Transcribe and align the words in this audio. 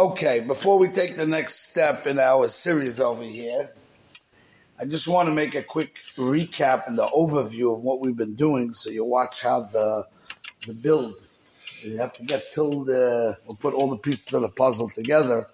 Okay, 0.00 0.40
before 0.40 0.78
we 0.78 0.88
take 0.88 1.18
the 1.18 1.26
next 1.26 1.68
step 1.68 2.06
in 2.06 2.18
our 2.18 2.48
series 2.48 3.02
over 3.02 3.22
here, 3.22 3.68
I 4.78 4.86
just 4.86 5.06
want 5.06 5.28
to 5.28 5.34
make 5.34 5.54
a 5.54 5.62
quick 5.62 5.94
recap 6.16 6.86
and 6.86 6.96
the 6.96 7.04
overview 7.04 7.76
of 7.76 7.84
what 7.84 8.00
we've 8.00 8.16
been 8.16 8.34
doing 8.34 8.72
so 8.72 8.88
you 8.88 9.04
watch 9.04 9.42
how 9.42 9.60
the 9.60 10.06
the 10.66 10.72
build. 10.72 11.16
You 11.82 11.98
have 11.98 12.16
to 12.16 12.24
get 12.24 12.50
till 12.50 12.82
the 12.84 13.36
we'll 13.44 13.58
put 13.58 13.74
all 13.74 13.90
the 13.90 13.98
pieces 13.98 14.32
of 14.32 14.40
the 14.40 14.48
puzzle 14.48 14.88
together. 14.88 15.46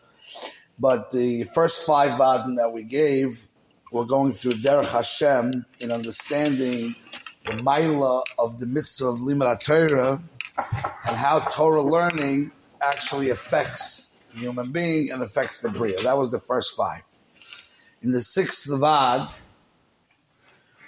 But 0.78 1.10
the 1.10 1.42
first 1.42 1.84
five 1.84 2.16
vaden 2.16 2.54
that 2.58 2.72
we 2.72 2.84
gave, 2.84 3.48
we're 3.90 4.04
going 4.04 4.30
through 4.30 4.62
Derech 4.62 4.92
Hashem 4.92 5.66
in 5.80 5.90
understanding 5.90 6.94
the 7.46 7.54
Maila 7.54 8.22
of 8.38 8.60
the 8.60 8.66
mitzvah 8.66 9.08
of 9.08 9.18
Limud 9.18 9.58
Torah 9.58 10.22
and 10.56 11.16
how 11.16 11.40
Torah 11.40 11.82
learning 11.82 12.52
actually 12.80 13.30
affects 13.30 14.05
the 14.36 14.42
human 14.42 14.72
being 14.72 15.10
and 15.10 15.22
affects 15.22 15.60
the 15.60 15.70
Bria. 15.70 16.02
That 16.02 16.16
was 16.16 16.30
the 16.30 16.38
first 16.38 16.76
five. 16.76 17.02
In 18.02 18.12
the 18.12 18.20
sixth 18.20 18.68
Vad, 18.68 19.32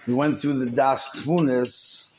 we 0.07 0.15
went 0.15 0.37
through 0.37 0.65
the 0.65 0.71
Das 0.71 1.09
Tfunis 1.11 2.11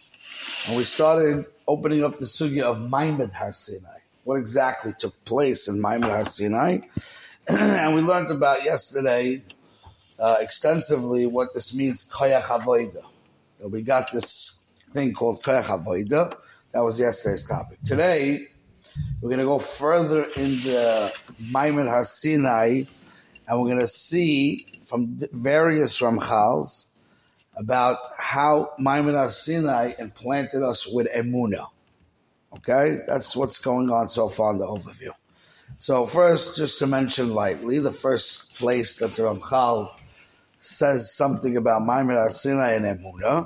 and 0.67 0.77
we 0.77 0.83
started 0.83 1.45
opening 1.67 2.03
up 2.03 2.19
the 2.19 2.25
sugya 2.25 2.63
of 2.63 2.89
Maimed 2.89 3.33
Har 3.33 3.53
Sinai. 3.53 3.99
What 4.23 4.35
exactly 4.35 4.93
took 4.97 5.23
place 5.25 5.67
in 5.67 5.81
Maimed 5.81 6.05
Har 6.05 6.25
Sinai? 6.25 6.79
and 7.49 7.95
we 7.95 8.01
learned 8.01 8.31
about 8.31 8.63
yesterday 8.63 9.41
uh, 10.19 10.37
extensively 10.39 11.25
what 11.25 11.53
this 11.53 11.73
means, 11.73 12.07
Koyach 12.07 12.43
Avoida. 12.43 13.03
We 13.61 13.81
got 13.81 14.11
this 14.11 14.67
thing 14.91 15.13
called 15.13 15.43
Koyach 15.43 15.65
Avoida. 15.65 16.35
That 16.71 16.83
was 16.83 16.99
yesterday's 16.99 17.45
topic. 17.45 17.79
Today, 17.83 18.47
we're 19.21 19.29
going 19.29 19.39
to 19.39 19.45
go 19.45 19.59
further 19.59 20.23
in 20.23 20.51
the 20.61 21.13
Maimon 21.51 21.87
Har 21.87 22.05
Sinai, 22.05 22.83
and 23.47 23.61
we're 23.61 23.67
going 23.67 23.79
to 23.79 23.87
see 23.87 24.65
from 24.83 25.17
various 25.31 25.99
Ramchals 25.99 26.89
about 27.55 27.97
how 28.17 28.71
Maimon 28.79 29.15
Har 29.15 29.29
Sinai 29.29 29.93
implanted 29.99 30.63
us 30.63 30.87
with 30.87 31.07
Emuna. 31.13 31.67
Okay, 32.57 32.99
that's 33.07 33.35
what's 33.35 33.59
going 33.59 33.91
on 33.91 34.09
so 34.09 34.27
far 34.29 34.51
in 34.53 34.57
the 34.57 34.65
overview. 34.65 35.11
So 35.77 36.05
first, 36.05 36.57
just 36.57 36.79
to 36.79 36.87
mention 36.87 37.33
lightly, 37.33 37.79
the 37.79 37.91
first 37.91 38.55
place 38.55 38.97
that 38.97 39.11
the 39.11 39.23
Ramchal 39.23 39.91
says 40.59 41.15
something 41.15 41.57
about 41.57 41.85
Maimon 41.85 42.15
Har 42.15 42.29
Sinai 42.29 42.71
and 42.71 42.85
Emuna 42.85 43.45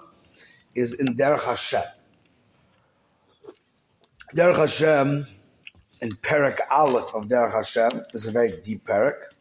is 0.73 0.93
in 0.93 1.15
Derech 1.15 1.43
Hashem. 1.43 1.83
Derech 4.35 4.55
Hashem 4.55 5.25
in 6.03 6.17
Perak 6.17 6.59
Aleph 6.69 7.15
of 7.15 7.29
Derech 7.29 7.53
Hashem 7.53 8.05
is 8.13 8.25
a 8.25 8.31
very 8.31 8.59
deep 8.61 8.83
Perak, 8.83 9.33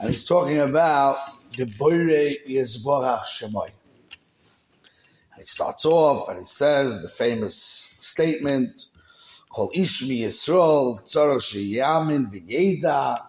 and 0.00 0.08
he's 0.08 0.24
talking 0.24 0.58
about 0.58 1.18
the 1.54 1.66
Boire 1.66 2.32
Yezborach 2.46 3.24
Shemoy. 3.24 3.66
And 5.32 5.40
he 5.40 5.44
starts 5.44 5.84
off 5.84 6.30
and 6.30 6.38
he 6.38 6.46
says 6.46 7.02
the 7.02 7.10
famous 7.10 7.94
statement 7.98 8.86
called 9.50 9.74
Ishmi 9.74 10.20
Yisrael 10.20 11.02
Tzorach 11.02 11.42
Sheyamin 11.42 12.32
V'Yeda. 12.32 13.20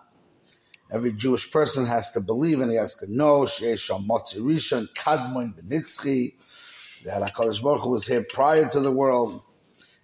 Every 0.90 1.12
Jewish 1.12 1.52
person 1.52 1.86
has 1.86 2.12
to 2.12 2.22
believe 2.22 2.62
and 2.62 2.72
he 2.72 2.78
has 2.78 2.96
to 2.96 3.14
know 3.14 3.42
Sheyesh 3.42 3.92
Motzi 4.08 4.40
Rishon 4.40 4.88
Kadmon 4.94 5.54
V'Nitzchi 5.56 6.36
that 7.04 7.22
HaKadosh 7.24 7.62
Baruch 7.62 7.82
Hu 7.82 7.90
was 7.90 8.08
here 8.08 8.26
prior 8.30 8.70
to 8.70 8.80
the 8.80 8.92
world 8.92 9.42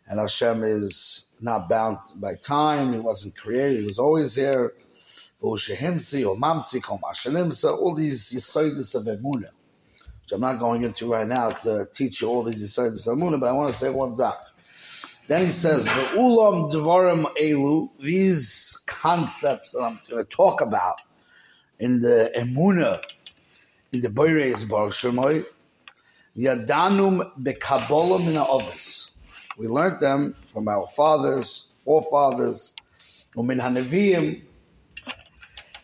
and 0.08 0.20
Hashem 0.20 0.62
is 0.64 1.25
not 1.39 1.67
bound 1.69 1.97
by 2.16 2.36
time. 2.36 2.94
He 2.94 3.00
wasn't 3.00 3.36
created. 3.38 3.80
He 3.81 3.86
was 3.86 4.00
always 4.00 4.36
here. 4.36 4.73
All 5.42 5.55
these 5.55 5.73
Yisoidis 8.33 8.95
of 8.95 9.03
Emunah, 9.03 9.50
which 10.22 10.31
I'm 10.31 10.42
not 10.42 10.59
going 10.59 10.83
into 10.83 11.11
right 11.11 11.27
now 11.27 11.50
to 11.52 11.88
teach 11.94 12.21
you 12.21 12.30
all 12.30 12.43
these 12.43 12.64
Yisoidis 12.64 13.08
of 13.08 13.17
Emunah, 13.17 13.39
but 13.39 13.49
I 13.49 13.52
want 13.52 13.70
to 13.71 13.76
say 13.76 13.89
one 13.89 14.15
zach. 14.15 14.37
Then 15.27 15.45
he 15.45 15.52
says, 15.52 15.86
"Ulam 16.14 16.71
Dvarim 16.71 17.26
Elu." 17.36 17.89
These 17.99 18.83
concepts 18.86 19.71
that 19.71 19.81
I'm 19.81 19.99
going 20.10 20.23
to 20.23 20.30
talk 20.30 20.61
about 20.61 21.02
in 21.80 21.99
the 21.99 22.31
Emuna, 22.37 23.04
in 23.92 24.02
the 24.02 24.10
Boireis 24.10 24.67
Baruch 24.70 24.93
Shemoy, 24.93 25.45
Yadanum 26.37 27.31
Bekabola 27.42 28.20
Mina 28.23 28.45
Ovis. 28.48 29.11
We 29.58 29.67
learned 29.67 29.99
them 29.99 30.36
from 30.48 30.67
our 30.67 30.88
fathers, 30.88 31.67
forefathers, 31.83 32.76
Umin 33.36 33.60
Hanavim, 33.60 34.42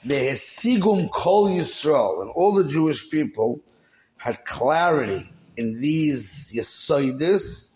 Behesigum 0.06 1.09
Kol 1.12 1.50
Yisrael, 1.50 2.22
and 2.22 2.32
all 2.32 2.54
the 2.54 2.66
Jewish 2.66 3.09
people 3.09 3.62
had 4.18 4.44
clarity 4.46 5.32
in 5.58 5.80
these 5.80 6.54
Yesoidis, 6.56 7.72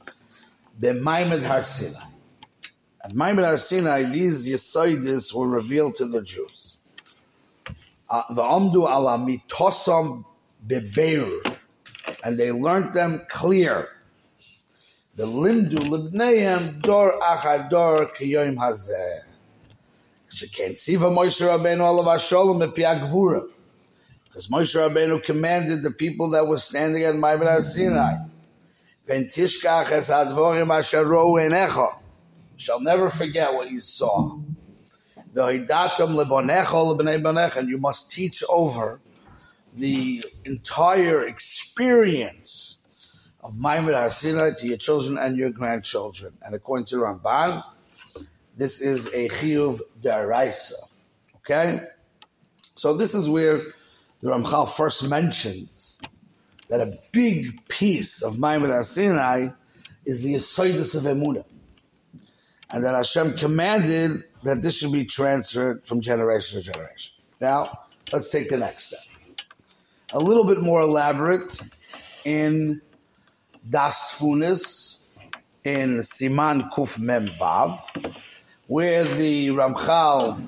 B'Maimed 0.79 1.43
Har 1.43 1.63
Sinai. 1.63 1.99
At 3.05 3.11
Maimed 3.13 4.11
these 4.11 4.49
Yesoidis 4.49 5.33
were 5.35 5.47
revealed 5.47 5.95
to 5.97 6.07
the 6.07 6.23
Jews. 6.23 6.79
Uh, 8.09 8.23
v'amdu 8.31 8.89
ala 8.89 9.17
mitosam 9.19 10.25
bebeir, 10.67 11.57
and 12.23 12.39
they 12.39 12.51
learned 12.51 12.93
them 12.93 13.21
clear. 13.29 13.89
The 15.17 15.25
limdu 15.25 15.79
libneihem 15.79 16.81
dor 16.81 17.17
achador 17.21 18.13
kiyoim 18.13 18.57
hazeh. 18.57 19.23
Sheken 20.29 20.73
tziva 20.73 21.09
Moshe 21.09 21.41
Rabbeinu 21.47 21.79
olav 21.79 22.05
hasholem 22.05 22.69
epiagvura. 22.69 23.47
Because 24.25 24.49
Moshe 24.49 24.75
Rabbeinu 24.75 25.23
commanded 25.23 25.83
the 25.83 25.91
people 25.91 26.31
that 26.31 26.45
were 26.45 26.57
standing 26.57 27.03
at 27.03 27.15
Ma'aber 27.15 27.61
Sinai, 27.61 28.25
"Ben 29.07 29.23
tishkach 29.23 29.89
es 29.93 30.09
advorim 30.09 30.69
asher 30.69 31.05
rou 31.05 31.35
enecha." 31.35 31.95
Shall 32.57 32.81
never 32.81 33.09
forget 33.09 33.53
what 33.53 33.71
you 33.71 33.79
saw. 33.79 34.37
The 35.31 35.43
hidatum 35.43 36.15
lebonecha 36.21 36.65
lebnei 36.65 37.21
bonecha, 37.21 37.55
and 37.55 37.69
you 37.69 37.77
must 37.77 38.11
teach 38.11 38.43
over 38.49 38.99
the 39.77 40.25
entire 40.43 41.25
experience 41.25 42.81
of 43.45 43.59
Maimon 43.59 43.93
Har 43.93 44.09
to 44.09 44.67
your 44.67 44.77
children 44.77 45.19
and 45.19 45.37
your 45.37 45.51
grandchildren. 45.51 46.33
And 46.41 46.55
according 46.55 46.85
to 46.87 46.95
Ramban, 46.95 47.63
this 48.57 48.81
is 48.81 49.07
a 49.09 49.29
chiyuv 49.29 49.81
daraisa. 50.01 50.73
Okay? 51.37 51.81
So 52.73 52.97
this 52.97 53.13
is 53.13 53.29
where 53.29 53.61
the 54.19 54.29
Ramchal 54.29 54.67
first 54.67 55.07
mentions 55.07 56.01
that 56.69 56.81
a 56.81 56.97
big 57.11 57.67
piece 57.67 58.23
of 58.23 58.39
Maimon 58.39 58.71
Har 58.71 59.55
is 60.05 60.23
the 60.23 60.33
Yisoidus 60.33 60.95
of 60.95 61.03
Emunah. 61.03 61.45
And 62.71 62.83
that 62.83 62.95
Hashem 62.95 63.37
commanded 63.37 64.23
that 64.43 64.63
this 64.63 64.79
should 64.79 64.91
be 64.91 65.05
transferred 65.05 65.85
from 65.85 66.01
generation 66.01 66.59
to 66.59 66.65
generation. 66.65 67.13
Now, 67.39 67.81
let's 68.11 68.31
take 68.31 68.49
the 68.49 68.57
next 68.57 68.85
step. 68.85 69.01
A 70.13 70.19
little 70.19 70.45
bit 70.45 70.63
more 70.63 70.81
elaborate 70.81 71.61
in 72.23 72.81
Das 73.67 74.13
Tfunis 74.13 74.99
in 75.63 75.97
Siman 75.99 76.69
Kuf 76.69 76.99
Mem 76.99 77.25
Vav, 77.25 77.79
where 78.67 79.03
the 79.03 79.47
Ramchal, 79.47 80.47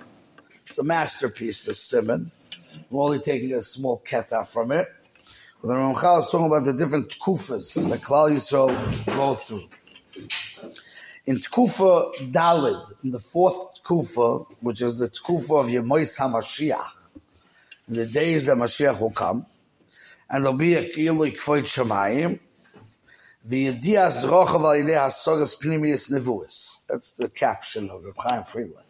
it's 0.67 0.78
a 0.78 0.83
masterpiece, 0.83 1.66
the 1.66 1.73
Simon. 1.73 2.29
We're 2.91 3.03
only 3.03 3.17
taking 3.17 3.53
a 3.53 3.63
small 3.63 4.03
keta 4.05 4.47
from 4.47 4.72
it. 4.72 4.85
But 5.59 5.69
the 5.69 5.73
Ramchal 5.73 6.19
is 6.19 6.29
talking 6.29 6.45
about 6.45 6.66
the 6.66 6.73
different 6.73 7.17
kufas 7.17 7.89
that 7.89 8.01
Klal 8.01 8.29
Yisrael 8.29 9.17
go 9.17 9.34
through. 9.34 9.67
In 11.25 11.38
Tkufa 11.38 12.13
Dalid, 12.31 13.03
in 13.03 13.09
the 13.09 13.19
fourth 13.19 13.81
Tkufa, 13.81 14.45
which 14.59 14.84
is 14.84 14.99
the 14.99 15.09
Tkufa 15.09 15.61
of 15.61 15.67
Yemois 15.67 16.20
HaMashiach, 16.20 16.91
in 17.87 17.96
the 17.96 18.05
days 18.05 18.46
that 18.46 18.58
Mashiach 18.58 19.02
will 19.02 19.11
come, 19.11 19.47
and 20.29 20.43
there'll 20.43 20.55
be 20.55 20.75
a 20.75 20.87
Kilu 20.87 21.35
Kvoit 21.35 21.63
Shemayim, 21.63 22.40
V'yedias 23.47 24.26
drochav 24.26 24.66
al 24.66 24.76
yidei 24.76 24.97
hasogas 24.97 25.55
pnimius 25.58 26.11
nevuas. 26.11 26.85
That's 26.88 27.14
the 27.14 27.29
caption 27.29 27.90
of 27.90 28.03
Reb 28.03 28.16
Chaim 28.17 28.44
Friedland. 28.44 28.85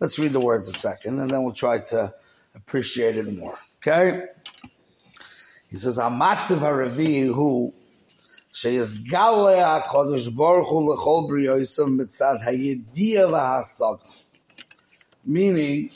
Let's 0.00 0.18
read 0.18 0.34
the 0.34 0.40
words 0.40 0.68
a 0.68 0.74
second, 0.74 1.18
and 1.18 1.30
then 1.30 1.42
we'll 1.42 1.54
try 1.54 1.78
to 1.78 2.12
appreciate 2.54 3.16
it 3.16 3.26
more. 3.34 3.58
Okay? 3.78 4.26
He 5.70 5.78
says, 5.78 5.96
"Amatziv 5.96 6.58
haravi 6.58 7.34
hu 7.34 7.72
sheyizgale 8.52 9.56
hakodesh 9.64 10.36
baruch 10.36 10.66
hu 10.66 10.94
lechol 10.94 11.30
briyosav 11.30 11.88
mitzad 11.98 12.44
hayediyah 12.46 13.30
v'hasag." 13.30 14.00
Meaning, 15.24 15.90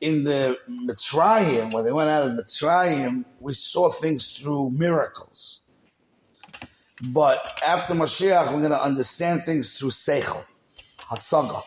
in 0.00 0.24
the 0.24 0.58
Mitzrayim, 0.68 1.72
when 1.72 1.84
they 1.84 1.92
went 1.92 2.10
out 2.10 2.26
of 2.26 2.32
Mitzrayim, 2.32 3.24
we 3.38 3.52
saw 3.52 3.88
things 3.88 4.36
through 4.36 4.70
miracles. 4.70 5.63
But 7.02 7.60
after 7.66 7.94
Mashiach, 7.94 8.52
we're 8.52 8.60
going 8.60 8.70
to 8.70 8.82
understand 8.82 9.44
things 9.44 9.78
through 9.78 9.90
Seichel, 9.90 10.44
Hasaga. 11.00 11.62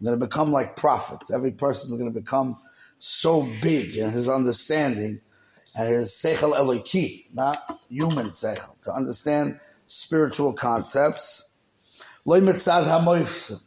We're 0.00 0.06
going 0.06 0.20
to 0.20 0.26
become 0.26 0.52
like 0.52 0.76
prophets. 0.76 1.30
Every 1.32 1.50
person 1.50 1.92
is 1.92 1.98
going 1.98 2.12
to 2.12 2.20
become 2.20 2.58
so 2.98 3.42
big 3.60 3.96
in 3.96 4.10
his 4.10 4.28
understanding 4.28 5.20
and 5.76 5.88
his 5.88 6.10
seichel 6.10 6.54
eloki, 6.54 7.26
not 7.32 7.80
human 7.88 8.28
seichel, 8.28 8.80
to 8.82 8.92
understand 8.92 9.60
spiritual 9.86 10.52
concepts. 10.52 11.50
Loy 12.24 12.40
mitzad 12.40 12.84
hamoifsim. 12.84 13.60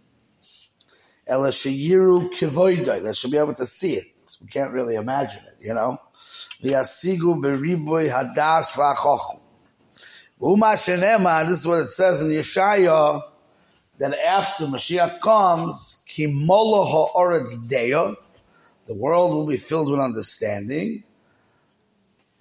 Ela 1.27 1.49
sheyiru 1.49 2.29
kivoidai. 2.31 3.03
They 3.03 3.13
should 3.13 3.31
be 3.31 3.37
able 3.37 3.53
to 3.55 3.65
see 3.65 3.93
it. 3.93 4.07
We 4.41 4.47
can't 4.47 4.71
really 4.71 4.95
imagine 4.95 5.43
it, 5.43 5.57
you 5.59 5.73
know. 5.73 5.99
V'yasigu 6.63 7.41
beriboy 7.41 8.09
hadas. 8.09 8.75
Shenema, 10.39 11.47
this 11.47 11.59
is 11.59 11.67
what 11.67 11.79
it 11.79 11.89
says 11.89 12.21
in 12.21 12.29
Yeshaya, 12.29 13.23
that 13.97 14.13
after 14.13 14.65
Mashiach 14.65 15.19
comes, 15.19 16.03
kimola 16.07 16.85
ha'oretz 16.85 17.67
deya, 17.67 18.15
the 18.85 18.93
world 18.93 19.33
will 19.33 19.47
be 19.47 19.57
filled 19.57 19.89
with 19.89 19.99
understanding. 19.99 21.03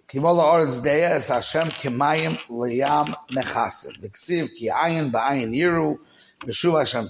Kimola 0.09 0.43
ha'oretz 0.43 0.81
deya 0.83 1.13
es 1.13 1.29
Hashem 1.29 1.69
kimayim 1.69 2.39
liyam 2.51 3.15
mechasim. 3.31 3.99
V'ksiv 4.03 4.55
ki 4.55 4.69
ayin 4.69 5.11
ba'ayin 5.11 5.55
yiru, 5.55 5.99
v'shuv 6.41 6.79
Hashem 6.79 7.07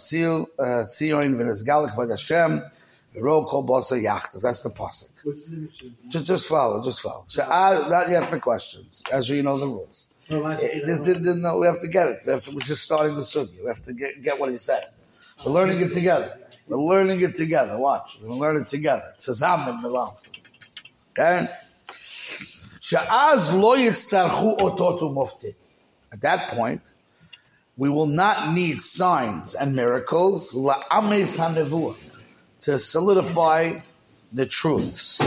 uh, 0.58 0.84
tzion 0.86 1.34
v'nezgalik 1.34 1.94
v'ad 1.96 2.10
Hashem, 2.10 2.62
v'ro 3.16 3.44
kol 3.44 3.64
bosa 3.66 4.00
yachtav. 4.00 4.40
That's 4.40 4.62
the 4.62 4.70
pasuk. 4.70 5.08
Just, 6.08 6.28
just 6.28 6.48
follow, 6.48 6.80
just 6.80 7.02
follow. 7.02 7.24
Sha'ah, 7.28 7.86
uh, 7.86 7.88
not 7.88 8.08
yet 8.08 8.30
for 8.30 8.38
questions, 8.38 9.02
as 9.10 9.28
you 9.28 9.42
know 9.42 9.58
the 9.58 9.66
rules. 9.66 10.06
This, 10.28 10.98
this, 11.00 11.36
no, 11.36 11.58
we 11.58 11.66
have 11.66 11.80
to 11.80 11.88
get 11.88 12.08
it. 12.08 12.22
We 12.26 12.32
have 12.32 12.42
to, 12.44 12.50
we're 12.50 12.60
just 12.60 12.82
starting 12.82 13.14
the 13.14 13.22
sugi. 13.22 13.60
We 13.60 13.66
have 13.66 13.82
to 13.84 13.92
get, 13.92 14.22
get 14.22 14.38
what 14.38 14.50
he 14.50 14.56
said. 14.56 14.88
We're 15.44 15.52
learning 15.52 15.80
it 15.80 15.92
together. 15.92 16.36
We're 16.66 16.78
learning 16.78 17.20
it 17.20 17.36
together. 17.36 17.78
Watch. 17.78 18.18
We're 18.20 18.28
going 18.28 18.38
to 18.38 18.40
learn 18.40 18.56
it 18.62 18.68
together. 18.68 19.14
Tzazam 19.18 19.82
Milam. 19.82 20.10
Okay? 21.10 21.48
Sha'az 22.80 23.54
lo 23.54 23.76
yitzarchu 23.76 24.58
ototu 24.58 25.12
mufti. 25.12 25.54
At 26.12 26.20
that 26.22 26.50
point, 26.50 26.82
we 27.76 27.88
will 27.88 28.06
not 28.06 28.52
need 28.52 28.80
signs 28.80 29.54
and 29.54 29.76
miracles 29.76 30.54
la'ames 30.54 31.38
hanevuah 31.38 31.96
to 32.60 32.78
solidify 32.78 33.78
the 34.32 34.46
truths. 34.46 35.22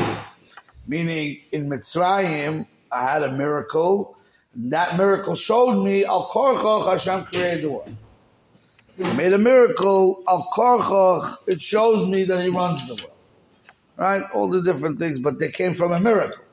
Meaning, 0.88 1.40
in 1.52 1.70
Mitzrayim, 1.70 2.66
I 2.92 3.04
had 3.04 3.24
a 3.24 3.32
miracle 3.34 4.18
that 4.56 4.98
miracle 4.98 5.36
showed 5.36 5.84
me 5.84 6.06
Al 6.06 6.30
Korchach 6.30 6.86
Hashem 6.90 7.26
created 7.26 7.64
the 7.64 7.70
world. 7.72 7.96
He 8.98 9.04
made 9.16 9.32
a 9.32 9.38
miracle, 9.38 10.24
Al 10.28 10.50
Korchach, 10.54 11.48
it 11.48 11.62
shows 11.62 12.08
me 12.08 12.26
that 12.26 12.42
he 12.44 12.50
runs 12.50 12.88
the 12.88 12.96
world. 12.96 13.16
Right? 13.96 14.24
All 14.34 14.50
the 14.50 14.62
different 14.62 15.00
things, 15.00 15.20
but 15.20 15.40
they 15.40 15.50
came 15.50 15.74
from 15.74 15.92
a 15.92 16.00
miracle. 16.00 16.44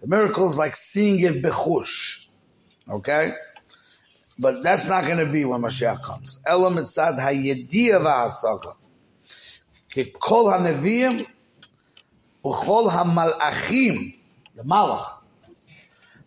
The 0.00 0.08
miracle 0.08 0.46
is 0.46 0.56
like 0.58 0.74
seeing 0.74 1.20
it 1.20 1.42
bechush. 1.42 2.26
Okay? 2.90 3.32
But 4.38 4.62
that's 4.62 4.88
not 4.88 5.04
going 5.04 5.18
to 5.18 5.26
be 5.26 5.44
when 5.44 5.60
Mashiach 5.62 6.02
comes. 6.02 6.40
Elam 6.44 6.76
etzad 6.76 7.18
hayediyah 7.18 8.00
v'hasaga. 8.00 8.74
Kol 10.18 10.50
ha-neviim 10.50 11.26
u'chol 12.44 12.90
ha-malachim, 12.90 14.16
the 14.56 14.62
malach, 14.62 15.18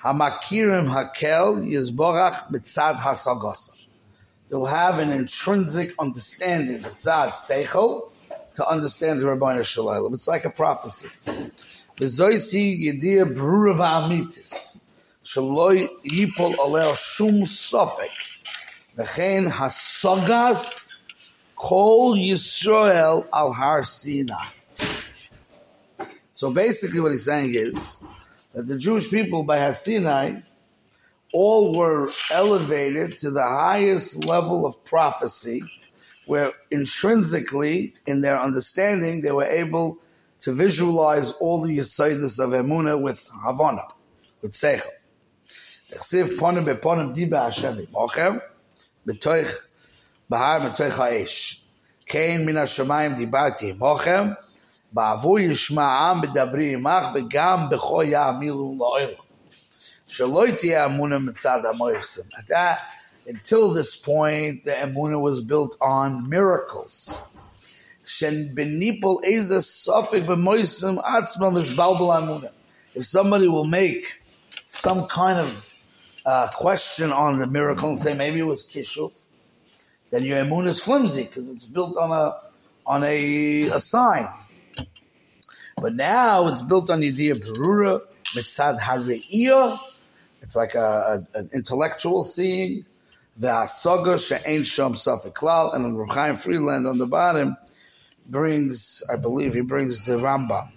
Hamakirim 0.06 0.88
Hakel 0.88 1.68
Yizborach 1.68 2.52
Mitzad 2.52 2.98
Hasagasa. 2.98 3.72
You'll 4.52 4.68
have 4.68 5.00
an 5.00 5.12
intrinsic 5.12 5.96
understanding, 5.98 6.78
Mitzad 6.82 7.32
Seichel, 7.32 8.12
to 8.54 8.68
understand 8.68 9.20
the 9.20 9.26
Rabbi 9.26 9.64
Shalom. 9.64 10.14
It's 10.14 10.28
like 10.28 10.46
a 10.46 10.52
prophecy. 10.52 11.08
V'zoisi 11.98 12.84
Yedia 12.84 13.26
Brura 13.26 13.76
V'amitis. 13.76 14.80
Shaloi 15.24 15.90
Yipol 16.04 16.54
Alel 16.54 16.96
Shum 16.96 17.42
Sofek. 17.42 18.12
V'chein 18.96 19.50
Hasagas 19.50 20.92
Kol 21.56 22.16
Yisrael 22.16 23.28
Al 23.34 23.52
Har 23.52 23.84
Sinai. 23.84 24.46
So 26.32 26.52
basically 26.52 27.00
what 27.00 27.12
he's 27.12 27.26
saying 27.26 27.56
is, 27.56 28.04
that 28.56 28.68
the 28.68 28.78
Jewish 28.78 29.10
people 29.12 29.44
by 29.44 29.58
Hasinai 29.58 30.42
all 31.34 31.78
were 31.78 32.10
elevated 32.32 33.18
to 33.18 33.30
the 33.30 33.44
highest 33.44 34.24
level 34.24 34.66
of 34.66 34.82
prophecy, 34.86 35.62
where 36.26 36.54
intrinsically, 36.72 37.94
in 38.08 38.22
their 38.22 38.40
understanding, 38.40 39.22
they 39.22 39.34
were 39.34 39.44
able 39.44 40.00
to 40.40 40.54
visualize 40.54 41.34
all 41.34 41.62
the 41.62 41.78
Yisaitis 41.78 42.40
of 42.40 42.52
Emuna 42.52 43.00
with 43.00 43.30
Havana, 43.44 43.84
with 44.42 44.54
Seichel. 44.54 44.88
Nechsiv 45.92 46.38
ponim 46.38 46.66
בעבור 54.95 55.39
ישמע 55.39 55.85
העם 55.85 56.21
מדברי 56.21 56.75
עמך 56.75 57.07
וגם 57.15 57.69
בכו 57.71 58.03
יאמירו 58.03 58.77
לאוילם. 58.79 59.31
שלא 60.07 60.45
תהיה 60.59 60.85
אמונה 60.85 61.19
מצד 61.19 61.61
המויפסים. 61.65 62.25
Until 63.27 63.71
this 63.71 63.95
point, 63.95 64.65
the 64.65 64.73
emuna 64.73 65.21
was 65.21 65.41
built 65.41 65.77
on 65.81 66.29
miracles. 66.29 67.23
If 72.95 73.07
somebody 73.07 73.49
will 73.49 73.65
make 73.65 74.05
some 74.69 75.07
kind 75.07 75.39
of 75.39 75.79
uh, 76.27 76.49
question 76.49 77.13
on 77.13 77.39
the 77.39 77.47
miracle 77.47 77.91
and 77.91 78.01
say 78.01 78.15
maybe 78.15 78.41
it 78.41 78.47
was 78.47 78.67
kishuf, 78.67 79.13
then 80.11 80.25
your 80.25 80.43
emun 80.45 80.67
is 80.67 80.83
flimsy 80.83 81.25
because 81.25 81.51
it's 81.51 81.67
built 81.67 81.97
on 81.97 82.11
a 82.11 82.37
on 82.87 83.05
a, 83.05 83.69
a 83.69 83.81
sign. 83.81 84.27
But 85.78 85.94
now 85.94 86.48
it's 86.48 86.62
built 86.62 86.90
on 86.90 87.02
the 87.02 87.10
idea 87.10 87.34
of 87.34 87.42
Berura, 87.42 88.02
Mitzad 88.34 88.80
Hareiyah. 88.80 89.78
It's 90.42 90.56
like 90.56 90.74
a, 90.74 91.26
a, 91.36 91.40
an 91.40 91.50
intellectual 91.54 92.24
seeing. 92.24 92.86
The 93.38 93.50
Asaga 93.50 94.18
She'en 94.18 94.62
Shom 94.62 94.94
Safiklal. 94.96 95.76
And 95.76 95.84
then 95.84 95.98
Reb 95.98 96.10
Chaim 96.10 96.36
Friedland 96.38 96.88
on 96.88 96.98
the 96.98 97.06
bottom 97.06 97.58
brings, 98.28 99.04
I 99.12 99.18
believe 99.18 99.54
he 99.54 99.62
brings 99.62 100.06
the 100.06 100.14
Rambam. 100.14 100.70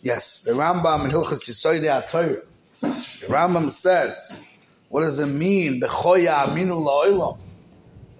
Yes, 0.00 0.42
the 0.42 0.52
Rambam 0.52 1.04
in 1.06 1.10
Hilchas 1.10 1.48
Yisoide 1.50 1.82
HaTorah. 1.82 2.44
The 2.80 3.26
Rambam 3.26 3.70
says, 3.70 4.44
what 4.88 5.00
does 5.00 5.18
it 5.18 5.26
mean? 5.26 5.80
Bechoya 5.80 6.44
aminu 6.44 6.80
la'olam. 6.80 7.38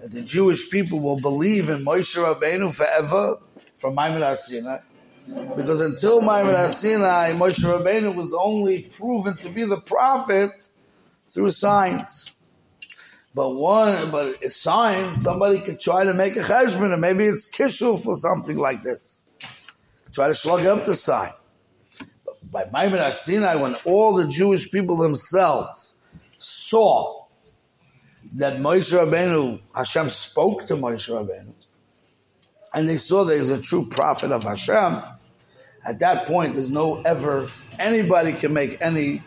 That 0.01 0.11
the 0.11 0.21
Jewish 0.21 0.69
people 0.69 0.99
will 0.99 1.19
believe 1.19 1.69
in 1.69 1.85
Moshe 1.85 2.17
Rabbeinu 2.17 2.73
forever 2.73 3.37
from 3.77 3.95
Maimon 3.95 4.35
Sinai. 4.35 4.79
Because 5.27 5.81
until 5.81 6.21
Maimon 6.21 6.69
Sinai, 6.69 7.33
Moshe 7.33 7.63
Rabbeinu 7.63 8.15
was 8.15 8.33
only 8.33 8.83
proven 8.83 9.35
to 9.37 9.49
be 9.49 9.63
the 9.63 9.79
prophet 9.79 10.69
through 11.25 11.49
signs. 11.49 12.35
But 13.35 13.51
one, 13.51 14.11
but 14.11 14.43
a 14.43 14.49
sign, 14.49 15.15
somebody 15.15 15.61
could 15.61 15.79
try 15.79 16.03
to 16.03 16.13
make 16.13 16.35
a 16.35 16.41
cheshbon, 16.41 16.91
and 16.91 17.01
maybe 17.01 17.25
it's 17.25 17.49
kishuf 17.49 18.05
or 18.05 18.15
something 18.15 18.57
like 18.57 18.83
this. 18.83 19.23
Try 20.11 20.27
to 20.27 20.35
slug 20.35 20.65
up 20.65 20.85
the 20.85 20.93
sign. 20.93 21.31
But 22.51 22.71
by 22.71 22.89
Maimon 22.89 23.11
Sinai, 23.13 23.55
when 23.55 23.75
all 23.85 24.13
the 24.13 24.27
Jewish 24.27 24.71
people 24.71 24.97
themselves 24.97 25.97
saw 26.37 27.25
that 28.35 28.57
Moshe 28.57 28.93
Rabbeinu, 28.93 29.61
Hashem 29.75 30.09
spoke 30.09 30.67
to 30.67 30.75
Moshe 30.75 31.09
Rabbeinu, 31.09 31.53
and 32.73 32.89
they 32.89 32.97
saw 32.97 33.23
that 33.23 33.37
he's 33.37 33.49
a 33.49 33.61
true 33.61 33.87
prophet 33.87 34.31
of 34.31 34.43
Hashem, 34.43 35.01
at 35.85 35.99
that 35.99 36.25
point, 36.27 36.53
there's 36.53 36.71
no 36.71 37.01
ever 37.01 37.49
anybody 37.79 38.33
can 38.33 38.53
make 38.53 38.81
any 38.81 39.21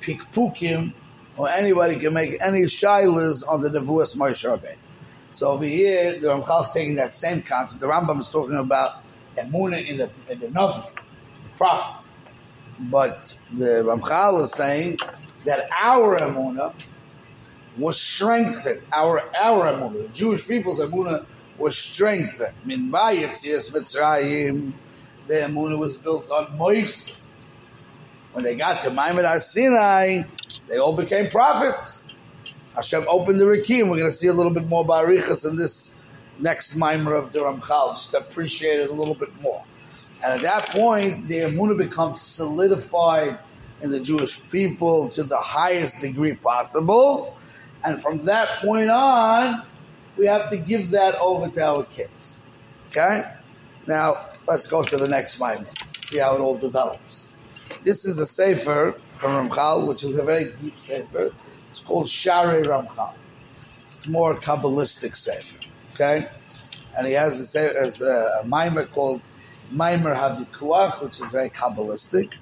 pikpukim 0.00 0.92
or 1.36 1.48
anybody 1.48 1.96
can 1.96 2.14
make 2.14 2.38
any 2.40 2.62
shilas 2.62 3.46
on 3.48 3.60
the 3.60 3.68
nevuas 3.70 4.16
Moshe. 4.16 4.76
So 5.30 5.50
over 5.50 5.64
here, 5.64 6.18
the 6.18 6.28
Ramchal 6.28 6.62
is 6.62 6.70
taking 6.70 6.94
that 6.96 7.14
same 7.14 7.42
concept. 7.42 7.80
The 7.80 7.88
Rambam 7.88 8.20
is 8.20 8.28
talking 8.28 8.56
about 8.56 9.02
emuna 9.36 9.84
in 9.86 9.98
the 9.98 10.10
in 10.30 10.38
the 10.38 10.46
Navi, 10.46 10.82
the 10.94 11.48
prophet. 11.56 12.02
But 12.78 13.38
the 13.52 13.82
Ramchal 13.84 14.42
is 14.42 14.52
saying 14.52 14.98
that 15.44 15.68
our 15.76 16.18
emuna 16.18 16.74
was 17.76 18.00
strengthened. 18.00 18.80
Our 18.92 19.22
our 19.36 19.72
emuna, 19.72 20.06
the 20.06 20.08
Jewish 20.08 20.46
people's 20.46 20.80
emuna, 20.80 21.26
was 21.58 21.76
strengthened. 21.76 22.54
Min 22.64 22.90
bayitzias 22.90 23.72
Mitzrayim 23.72 24.72
the 25.26 25.34
Emunah 25.34 25.78
was 25.78 25.96
built 25.96 26.30
on 26.30 26.46
Moifs. 26.58 27.20
When 28.32 28.44
they 28.44 28.54
got 28.54 28.82
to 28.82 28.90
Maimon 28.90 29.40
Sinai, 29.40 30.22
they 30.68 30.78
all 30.78 30.94
became 30.94 31.30
prophets. 31.30 32.04
Hashem 32.74 33.04
opened 33.08 33.40
the 33.40 33.44
Rikim. 33.44 33.84
We're 33.84 33.96
going 33.96 34.10
to 34.10 34.12
see 34.12 34.28
a 34.28 34.32
little 34.32 34.52
bit 34.52 34.66
more 34.66 34.82
about 34.82 35.06
Barichas 35.06 35.48
in 35.48 35.56
this 35.56 36.00
next 36.38 36.76
mimer 36.76 37.14
of 37.14 37.32
the 37.32 37.38
Ramchal, 37.38 37.94
just 37.94 38.10
to 38.10 38.18
appreciate 38.18 38.80
it 38.80 38.90
a 38.90 38.92
little 38.92 39.14
bit 39.14 39.40
more. 39.40 39.64
And 40.22 40.32
at 40.34 40.42
that 40.42 40.68
point, 40.70 41.28
the 41.28 41.40
Emunah 41.40 41.78
becomes 41.78 42.20
solidified 42.20 43.38
in 43.80 43.90
the 43.90 44.00
Jewish 44.00 44.48
people 44.50 45.08
to 45.10 45.22
the 45.22 45.38
highest 45.38 46.00
degree 46.00 46.34
possible. 46.34 47.36
And 47.84 48.00
from 48.00 48.24
that 48.26 48.48
point 48.58 48.90
on, 48.90 49.62
we 50.16 50.26
have 50.26 50.50
to 50.50 50.56
give 50.56 50.90
that 50.90 51.14
over 51.16 51.48
to 51.48 51.64
our 51.64 51.84
kids. 51.84 52.40
Okay? 52.90 53.30
Now, 53.86 54.26
let's 54.46 54.66
go 54.66 54.82
to 54.82 54.96
the 54.96 55.08
next 55.08 55.38
mimer, 55.40 55.64
see 56.04 56.18
how 56.18 56.34
it 56.34 56.40
all 56.40 56.56
develops. 56.58 57.32
This 57.82 58.04
is 58.04 58.18
a 58.18 58.26
sefer 58.26 58.94
from 59.14 59.48
Ramchal, 59.48 59.86
which 59.86 60.04
is 60.04 60.18
a 60.18 60.22
very 60.22 60.52
deep 60.52 60.78
sefer. 60.78 61.32
It's 61.70 61.80
called 61.80 62.06
Shaarei 62.06 62.64
Ramchal. 62.64 63.14
It's 63.92 64.08
more 64.08 64.34
Kabbalistic 64.34 65.14
sefer. 65.14 65.58
Okay? 65.94 66.28
And 66.96 67.06
he 67.06 67.12
has 67.14 67.38
a, 67.40 67.44
sefer, 67.44 68.04
a, 68.04 68.40
a 68.40 68.46
mimer 68.46 68.86
called 68.86 69.20
Maimer 69.72 70.14
Havikuach, 70.14 71.02
which 71.02 71.20
is 71.20 71.26
very 71.32 71.50
Kabbalistic. 71.50 72.34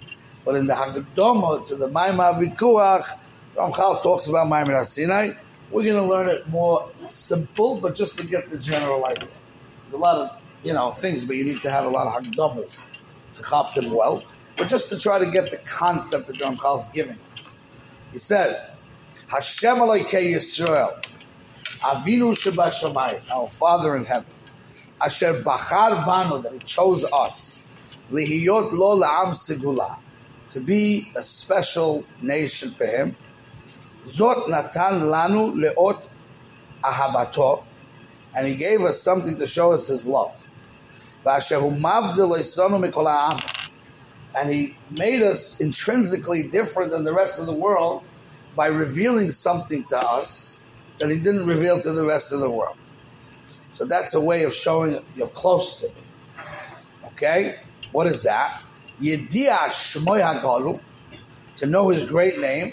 But 0.45 0.57
in 0.57 0.67
the 0.67 0.75
Haggadah 0.75 1.67
to 1.69 1.77
the 1.77 1.89
Maimer 1.89 2.35
Havikuach, 2.35 3.19
Ramchal 3.57 4.03
talks 4.03 4.27
about 4.27 4.47
Maimer 4.49 4.85
Sinai. 4.85 5.33
We're 5.71 5.85
going 5.85 5.97
to 5.97 6.03
learn 6.03 6.29
it 6.29 6.47
more 6.49 6.91
simple, 7.09 7.81
but 7.81 7.95
just 7.95 8.19
to 8.19 8.27
get 8.27 8.51
the 8.51 8.59
general 8.59 9.07
idea. 9.07 9.29
There's 9.83 9.95
a 9.95 9.99
lot 9.99 10.17
of, 10.17 10.41
you 10.65 10.73
know, 10.73 10.91
things, 10.91 11.25
but 11.25 11.37
you 11.37 11.45
need 11.45 11.63
to 11.63 11.71
have 11.71 11.85
a 11.85 11.89
lot 11.89 12.07
of 12.07 12.25
Haggadahs 12.25 12.85
to 13.37 13.43
chop 13.43 13.75
them 13.75 13.95
well. 13.95 14.25
But 14.57 14.69
just 14.69 14.91
to 14.91 14.99
try 14.99 15.19
to 15.19 15.31
get 15.31 15.51
the 15.51 15.59
concept 15.59 16.27
that 16.29 16.37
Ramchal 16.37 16.81
is 16.81 16.89
giving 16.89 17.19
us. 17.33 17.59
He 18.13 18.19
says, 18.19 18.83
Hashem 19.29 19.77
Eloikei 19.77 20.35
Yisrael, 20.35 21.05
Avinu 21.81 22.33
Shabbat 22.35 23.31
our 23.31 23.49
Father 23.49 23.97
in 23.97 24.05
heaven, 24.05 24.31
Asher 25.03 25.43
Bachar 25.43 26.07
Banu, 26.07 26.41
that 26.43 26.53
He 26.53 26.59
chose 26.61 27.05
us, 27.05 27.67
Lihiyot 28.11 28.73
Lo 28.73 28.99
La'am 29.01 29.33
Segula, 29.33 29.99
to 30.51 30.61
be 30.61 31.11
a 31.17 31.23
special 31.23 32.07
nation 32.23 32.71
for 32.71 32.87
Him. 32.87 33.17
Zot 34.05 34.49
Natan 34.49 35.09
Lanu 35.11 35.53
Leot 35.55 36.09
Ahavato, 36.83 37.65
and 38.37 38.47
He 38.47 38.55
gave 38.55 38.83
us 38.83 39.03
something 39.03 39.37
to 39.39 39.47
show 39.47 39.73
us 39.73 39.89
His 39.89 40.07
love. 40.07 40.49
And 44.37 44.51
He 44.51 44.77
made 44.91 45.23
us 45.23 45.61
intrinsically 45.61 46.43
different 46.49 46.91
than 46.91 47.05
the 47.05 47.13
rest 47.13 47.39
of 47.39 47.47
the 47.47 47.55
world 47.55 48.03
by 48.57 48.67
revealing 48.67 49.31
something 49.31 49.85
to 49.85 49.99
us 49.99 50.61
that 50.99 51.11
He 51.11 51.19
didn't 51.19 51.47
reveal 51.47 51.81
to 51.81 51.93
the 51.93 52.05
rest 52.05 52.33
of 52.33 52.41
the 52.41 52.51
world. 52.51 52.77
So 53.71 53.85
that's 53.85 54.15
a 54.15 54.21
way 54.21 54.45
of 54.45 54.55
showing 54.55 55.03
you're 55.17 55.29
close 55.29 55.81
to 55.81 55.89
me. 55.89 55.95
Okay? 57.07 57.57
What 57.91 58.07
is 58.07 58.23
that? 58.23 58.63
To 61.57 61.67
know 61.67 61.89
his 61.89 62.05
great 62.07 62.39
name, 62.41 62.73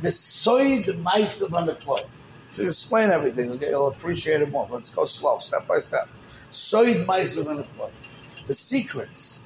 V'soid 0.00 0.86
the 0.86 1.76
floor. 1.76 2.00
So 2.48 2.64
explain 2.64 3.10
everything, 3.10 3.50
okay? 3.52 3.70
You'll 3.70 3.88
appreciate 3.88 4.40
it 4.42 4.50
more. 4.50 4.68
Let's 4.70 4.90
go 4.90 5.04
slow, 5.04 5.38
step 5.38 5.66
by 5.66 5.78
step. 5.78 6.08
Soid 6.54 7.04
Maisav 7.04 7.48
on 7.48 7.56
the. 8.46 8.54
Secrets 8.54 9.42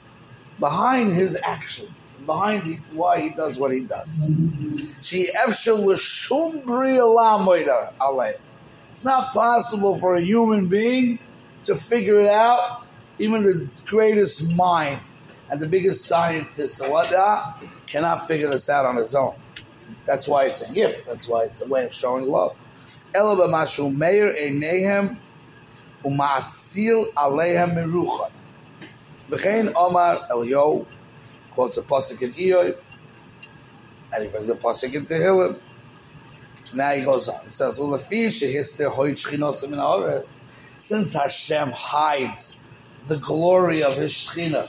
behind 0.60 1.12
his 1.12 1.38
actions, 1.42 1.88
behind 2.26 2.82
why 2.92 3.20
he 3.22 3.30
does 3.30 3.58
what 3.58 3.70
he 3.70 3.80
does. 3.80 4.32
It's 8.90 9.04
not 9.04 9.32
possible 9.32 9.94
for 9.94 10.16
a 10.16 10.20
human 10.20 10.66
being 10.66 11.18
to 11.64 11.74
figure 11.74 12.20
it 12.20 12.28
out. 12.28 12.84
Even 13.18 13.42
the 13.42 13.68
greatest 13.86 14.54
mind 14.54 15.00
and 15.50 15.58
the 15.60 15.66
biggest 15.66 16.04
scientist 16.04 16.80
or 16.80 16.90
whatnot 16.90 17.62
cannot 17.86 18.26
figure 18.26 18.48
this 18.48 18.68
out 18.68 18.84
on 18.84 18.96
his 18.96 19.14
own. 19.14 19.34
That's 20.04 20.28
why 20.28 20.44
it's 20.44 20.68
a 20.68 20.72
gift. 20.74 21.06
That's 21.06 21.26
why 21.26 21.44
it's 21.44 21.62
a 21.62 21.66
way 21.66 21.84
of 21.86 21.94
showing 21.94 22.26
love. 22.28 22.56
mashu 23.14 23.96
meir 23.96 24.34
einehem 24.34 25.16
uma'atzil 26.04 27.12
alehem 27.14 27.74
meruchan. 27.74 28.30
V'chein 29.30 29.72
Omar 29.74 30.26
Elio 30.30 30.86
quotes 31.52 31.76
a 31.76 31.82
pasuk 31.82 32.22
in 32.22 32.32
Iyov, 32.32 32.76
and 34.12 34.22
he 34.24 34.28
brings 34.30 34.48
a 34.48 34.54
pasuk 34.54 34.94
in 34.94 35.04
Tehillim. 35.06 35.58
Now 36.74 36.90
he 36.92 37.02
goes 37.02 37.28
on. 37.28 37.44
He 37.44 37.50
says, 37.50 37.78
"Well, 37.78 37.98
since 40.76 41.12
Hashem 41.14 41.70
hides 41.74 42.58
the 43.08 43.16
glory 43.16 43.82
of 43.82 43.96
His 43.96 44.12
Shechina 44.12 44.68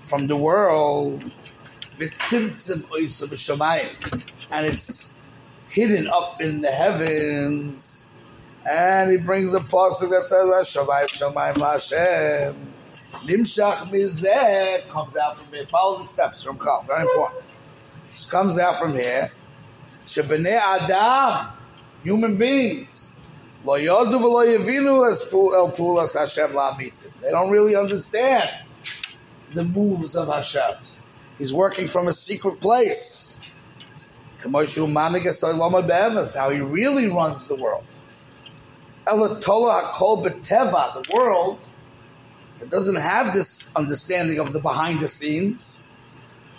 from 0.00 0.26
the 0.26 0.36
world, 0.36 1.22
and 4.50 4.66
it's 4.66 5.12
hidden 5.68 6.08
up 6.08 6.40
in 6.40 6.60
the 6.62 6.70
heavens." 6.70 8.10
And 8.66 9.10
he 9.10 9.18
brings 9.18 9.52
a 9.54 9.60
pasuk 9.60 10.10
that 10.10 10.28
says, 10.28 10.76
"Hashamayim 10.76 11.10
Shamayim 11.10 11.58
Hashem." 11.58 12.56
Nimshach 13.26 13.90
mizeh 13.90 14.88
comes 14.88 15.16
out 15.16 15.38
from 15.38 15.52
here. 15.52 15.66
Follow 15.66 15.98
the 15.98 16.04
steps 16.04 16.42
from 16.42 16.58
Chal. 16.58 16.82
Very 16.86 17.02
important. 17.02 17.44
This 18.06 18.26
comes 18.26 18.58
out 18.58 18.76
from 18.78 18.92
here. 18.92 19.32
Shebnei 20.06 20.58
Adam, 20.58 21.48
human 22.02 22.36
beings, 22.36 23.12
lo 23.64 23.78
yodu 23.78 24.18
v'lo 24.20 24.44
yavinu 24.46 25.02
el 25.54 25.70
pulas 25.72 26.14
Hashem 26.18 26.52
la'amitim. 26.52 27.10
They 27.20 27.30
don't 27.30 27.50
really 27.50 27.74
understand 27.74 28.50
the 29.52 29.64
moves 29.64 30.16
of 30.16 30.28
Hashem. 30.28 30.76
He's 31.38 31.52
working 31.52 31.88
from 31.88 32.06
a 32.08 32.12
secret 32.12 32.60
place. 32.60 33.40
How 34.42 34.50
he 34.50 34.56
really 36.60 37.08
runs 37.08 37.46
the 37.46 37.54
world. 37.54 37.84
The 39.06 41.02
world 41.14 41.58
that 42.58 42.70
doesn't 42.70 42.96
have 42.96 43.32
this 43.32 43.74
understanding 43.76 44.38
of 44.38 44.52
the 44.52 44.60
behind 44.60 45.00
the 45.00 45.08
scenes. 45.08 45.82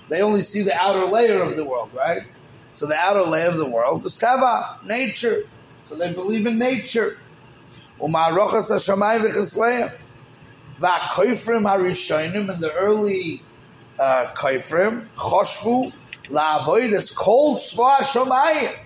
They 0.10 0.22
only 0.22 0.42
see 0.42 0.62
the 0.62 0.76
outer 0.76 1.06
layer 1.06 1.42
of 1.42 1.56
the 1.56 1.66
world, 1.66 1.90
right? 1.94 2.22
So 2.74 2.86
the 2.86 2.96
outer 2.96 3.24
layer 3.24 3.48
of 3.48 3.58
the 3.58 3.66
world 3.66 4.06
is 4.06 4.16
tava, 4.16 4.80
nature. 4.86 5.44
So 5.82 5.96
they 5.96 6.14
believe 6.14 6.46
in 6.46 6.60
nature. 6.60 7.18
Umarochas 8.00 8.70
hashamayim 8.72 9.22
v'chisleim. 9.22 9.92
Va'koifrim 10.80 11.64
harishonim 11.64 12.54
in 12.54 12.60
the 12.60 12.72
early 12.74 13.42
uh, 13.98 14.28
koifrim, 14.36 15.08
choshvu 15.16 15.94
la'avoidus 16.26 17.16
kol 17.16 17.56
tzva 17.56 18.00
hashamayim. 18.00 18.78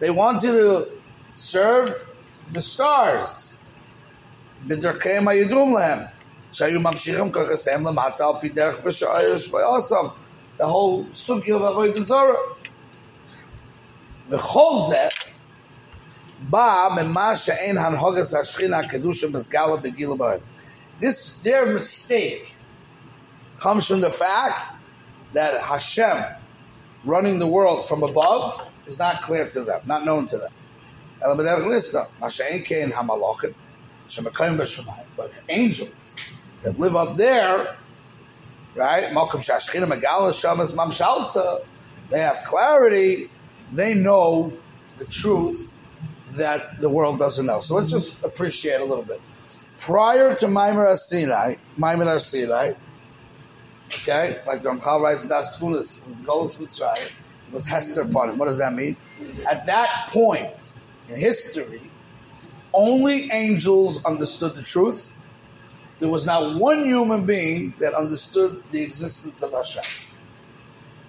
They 0.00 0.10
wanted 0.10 0.52
to 0.52 0.90
serve 1.28 2.14
the 2.53 2.61
stars. 2.61 3.59
בדרכיהם 4.67 5.27
הידום 5.27 5.77
להם, 5.77 5.99
שהיו 6.51 6.81
ממשיכים 6.81 7.31
ככסיהם 7.31 7.87
למטה 7.87 8.25
על 8.25 8.33
פי 8.41 8.49
דרך 8.49 8.79
בשעש 8.79 9.53
ויוסם. 9.53 10.07
The 10.59 10.63
whole 10.63 11.15
סוגיה 11.15 11.55
of 11.55 11.59
avoid 11.59 12.01
זרה. 12.01 12.33
וכל 14.29 14.75
זה 14.89 15.07
בא 16.39 16.89
ממה 16.95 17.35
שאין 17.35 17.77
הנהוגס 17.77 18.33
השכינה 18.35 18.77
הקדושה 18.79 19.27
מסגלה 19.27 19.75
בגיל 19.81 20.11
הבאים. 20.11 20.39
This, 21.01 21.39
their 21.43 21.65
mistake 21.65 22.55
comes 23.59 23.87
from 23.87 24.01
the 24.01 24.11
fact 24.11 24.75
that 25.33 25.59
Hashem 25.61 26.17
running 27.03 27.39
the 27.39 27.47
world 27.47 27.85
from 27.85 28.03
above 28.03 28.67
is 28.85 28.99
not 28.99 29.21
clear 29.21 29.47
to 29.49 29.61
them, 29.61 29.81
not 29.85 30.05
known 30.05 30.27
to 30.27 30.37
them. 30.37 30.51
But 31.20 31.36
angels 35.48 36.16
that 36.62 36.78
live 36.78 36.96
up 36.96 37.16
there, 37.16 37.76
right? 38.74 39.12
They 42.10 42.20
have 42.20 42.44
clarity. 42.44 43.30
They 43.72 43.94
know 43.94 44.52
the 44.98 45.04
truth 45.04 45.74
that 46.36 46.80
the 46.80 46.88
world 46.88 47.18
doesn't 47.18 47.46
know. 47.46 47.60
So 47.60 47.74
let's 47.74 47.90
just 47.90 48.22
appreciate 48.22 48.80
a 48.80 48.84
little 48.84 49.04
bit. 49.04 49.20
Prior 49.78 50.34
to 50.36 50.46
Maimar 50.46 50.94
Sinai, 50.96 51.56
Maimar 51.78 52.18
Sinai, 52.18 52.74
okay, 53.86 54.40
like 54.46 54.62
the 54.62 54.70
Ramchal 54.70 55.00
writes 55.00 55.22
in 55.22 55.28
Das 55.28 55.58
Tfunis, 55.58 56.02
Golos 56.24 56.58
Mitzrayim, 56.58 57.12
was 57.52 57.66
Hester 57.66 58.02
upon 58.02 58.30
him. 58.30 58.38
What 58.38 58.46
does 58.46 58.58
that 58.58 58.72
mean? 58.72 58.96
At 59.48 59.66
that 59.66 60.08
point 60.08 60.72
in 61.09 61.15
history, 61.15 61.81
only 62.73 63.29
angels 63.31 64.03
understood 64.05 64.55
the 64.55 64.61
truth. 64.61 65.13
There 65.99 66.09
was 66.09 66.25
not 66.25 66.55
one 66.55 66.83
human 66.83 67.25
being 67.25 67.73
that 67.79 67.93
understood 67.93 68.63
the 68.71 68.81
existence 68.81 69.41
of 69.41 69.51
Hashem. 69.51 69.83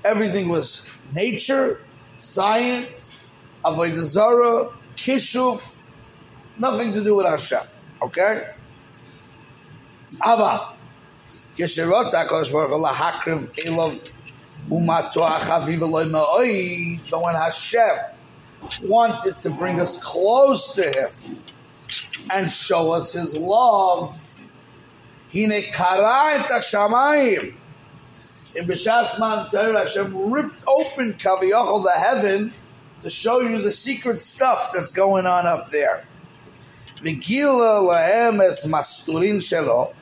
Everything 0.04 0.48
was 0.48 0.98
nature, 1.14 1.80
science, 2.16 3.26
avodah 3.64 3.98
zarah, 3.98 4.68
kishuf, 4.96 5.76
nothing 6.58 6.92
to 6.92 7.02
do 7.02 7.14
with 7.14 7.26
Hashem. 7.26 7.66
Okay? 8.02 8.50
Ava. 10.24 10.70
כשרוצה 11.56 12.20
הקדוש 12.20 12.50
ברוך 12.50 12.70
הוא 12.70 12.82
להקריב 12.82 13.48
אליו 13.66 13.90
umatu 14.70 15.20
achaviv 15.20 15.80
ma'oi, 15.80 16.98
but 17.10 17.22
when 17.22 17.34
Hashem 17.34 17.98
wanted 18.81 19.39
to 19.41 19.49
bring 19.49 19.79
us 19.79 20.01
close 20.03 20.73
to 20.75 20.83
Him 20.83 21.37
and 22.31 22.51
show 22.51 22.91
us 22.93 23.13
His 23.13 23.35
love, 23.35 24.43
Hine 25.31 25.63
kara 25.71 26.39
et 26.39 26.49
hashamayim. 26.49 27.55
In 28.55 28.65
B'Shas 28.65 29.19
Man 29.19 29.47
Hashem 29.75 30.31
ripped 30.31 30.63
open 30.67 31.13
Kaviyachol, 31.13 31.83
the 31.83 31.91
heaven, 31.91 32.51
to 33.01 33.09
show 33.09 33.41
you 33.41 33.61
the 33.61 33.71
secret 33.71 34.23
stuff 34.23 34.71
that's 34.73 34.91
going 34.91 35.25
on 35.25 35.45
up 35.45 35.69
there. 35.69 36.05
V'gila 36.97 37.87
lahem 37.87 38.41
es 38.41 38.65
masturin 38.65 39.37
shelo, 39.37 39.93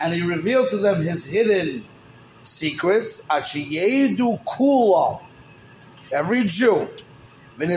and 0.00 0.14
He 0.14 0.22
revealed 0.22 0.70
to 0.70 0.76
them 0.76 1.02
His 1.02 1.26
hidden 1.26 1.84
secrets. 2.44 3.22
Ashiyedu 3.28 4.44
kula, 4.44 5.20
every 6.12 6.44
Jew, 6.44 6.88
and 7.59 7.71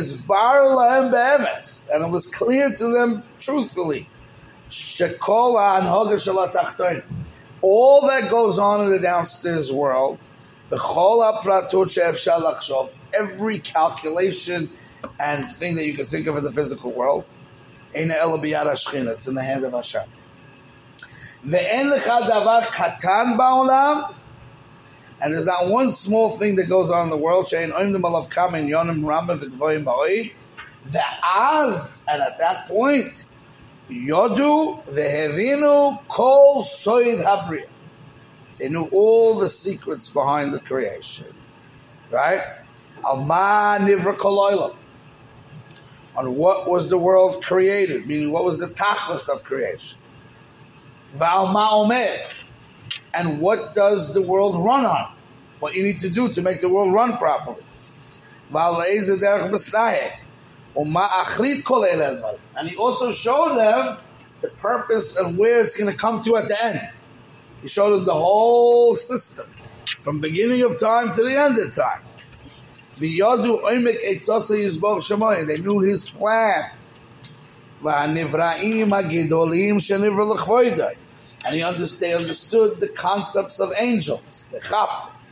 it 2.04 2.10
was 2.10 2.26
clear 2.26 2.74
to 2.74 2.88
them 2.88 3.22
truthfully. 3.38 4.08
Shekola 4.70 5.80
anhoga 5.80 6.14
shalatachtoin. 6.14 7.02
All 7.60 8.06
that 8.08 8.30
goes 8.30 8.58
on 8.58 8.82
in 8.82 8.90
the 8.90 8.98
downstairs 8.98 9.72
world, 9.72 10.18
the 10.70 10.76
chola 10.76 11.40
pratut 11.42 11.90
she'ef 11.90 12.16
every 13.14 13.58
calculation 13.58 14.70
and 15.20 15.50
thing 15.50 15.74
that 15.76 15.86
you 15.86 15.94
can 15.94 16.04
think 16.04 16.26
of 16.26 16.36
in 16.36 16.44
the 16.44 16.52
physical 16.52 16.90
world, 16.90 17.24
it's 17.94 19.26
in 19.28 19.34
the 19.34 19.42
hand 19.42 19.64
of 19.64 19.72
Hashem. 19.72 20.08
ואין 21.46 21.90
לך 21.90 22.12
דבר 22.28 22.58
קטן 22.72 23.36
בעולם, 23.36 24.02
and 25.21 25.33
there's 25.33 25.45
not 25.45 25.69
one 25.69 25.91
small 25.91 26.29
thing 26.29 26.55
that 26.55 26.65
goes 26.65 26.89
on 26.89 27.03
in 27.03 27.09
the 27.09 27.17
world 27.17 27.47
chain, 27.47 27.69
the 30.85 31.03
az, 31.23 32.05
and 32.07 32.21
at 32.21 32.38
that 32.38 32.67
point, 32.67 33.25
Yodu 33.89 34.83
vehevinu 34.85 36.07
kol 36.07 36.61
soid 36.63 37.23
habriya. 37.23 37.67
They 38.57 38.69
knew 38.69 38.85
all 38.91 39.35
the 39.35 39.49
secrets 39.49 40.09
behind 40.09 40.53
the 40.53 40.59
creation, 40.59 41.33
right? 42.11 42.41
Alma 43.03 43.77
nivra. 43.79 44.75
On 46.17 46.35
what 46.35 46.69
was 46.69 46.89
the 46.89 46.97
world 46.97 47.43
created, 47.43 48.05
meaning 48.07 48.31
what 48.31 48.43
was 48.43 48.57
the 48.57 48.67
tachlis 48.67 49.29
of 49.29 49.43
creation? 49.43 49.99
Valma 51.13 51.69
omed 51.71 52.33
and 53.13 53.39
what 53.39 53.73
does 53.73 54.13
the 54.13 54.21
world 54.21 54.63
run 54.63 54.85
on? 54.85 55.11
What 55.59 55.73
you 55.75 55.83
need 55.83 55.99
to 55.99 56.09
do 56.09 56.31
to 56.33 56.41
make 56.41 56.61
the 56.61 56.69
world 56.69 56.93
run 56.93 57.17
properly. 57.17 57.63
And 62.55 62.69
he 62.69 62.75
also 62.77 63.11
showed 63.11 63.57
them 63.57 63.97
the 64.41 64.47
purpose 64.47 65.15
and 65.17 65.37
where 65.37 65.59
it's 65.61 65.75
going 65.75 65.91
to 65.91 65.97
come 65.97 66.21
to 66.23 66.37
at 66.37 66.47
the 66.47 66.63
end. 66.63 66.89
He 67.61 67.67
showed 67.67 67.91
them 67.95 68.05
the 68.05 68.13
whole 68.13 68.95
system, 68.95 69.47
from 70.01 70.19
beginning 70.21 70.61
of 70.63 70.77
time 70.79 71.13
to 71.13 71.23
the 71.23 71.37
end 71.37 71.57
of 71.57 71.75
time. 71.75 72.01
They 75.47 75.57
knew 75.57 75.79
his 75.79 76.05
plan. 76.09 76.71
And 81.46 81.55
he 81.55 81.63
understood, 81.63 82.00
they 82.01 82.13
understood 82.13 82.79
the 82.79 82.89
concepts 82.89 83.60
of 83.60 83.72
angels, 83.77 84.50
the 84.51 84.60
chaptet. 84.60 85.31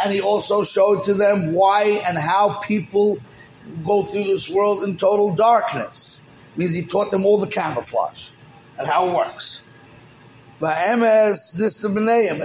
And 0.00 0.12
he 0.12 0.20
also 0.20 0.62
showed 0.62 1.04
to 1.04 1.14
them 1.14 1.52
why 1.54 2.02
and 2.06 2.18
how 2.18 2.58
people 2.60 3.18
go 3.84 4.02
through 4.02 4.24
this 4.24 4.50
world 4.50 4.84
in 4.84 4.96
total 4.96 5.34
darkness. 5.34 6.22
It 6.54 6.58
means 6.58 6.74
he 6.74 6.82
taught 6.84 7.10
them 7.10 7.24
all 7.24 7.38
the 7.38 7.46
camouflage 7.46 8.30
and 8.78 8.86
how 8.86 9.08
it 9.08 9.14
works. 9.14 9.64
And 10.60 11.02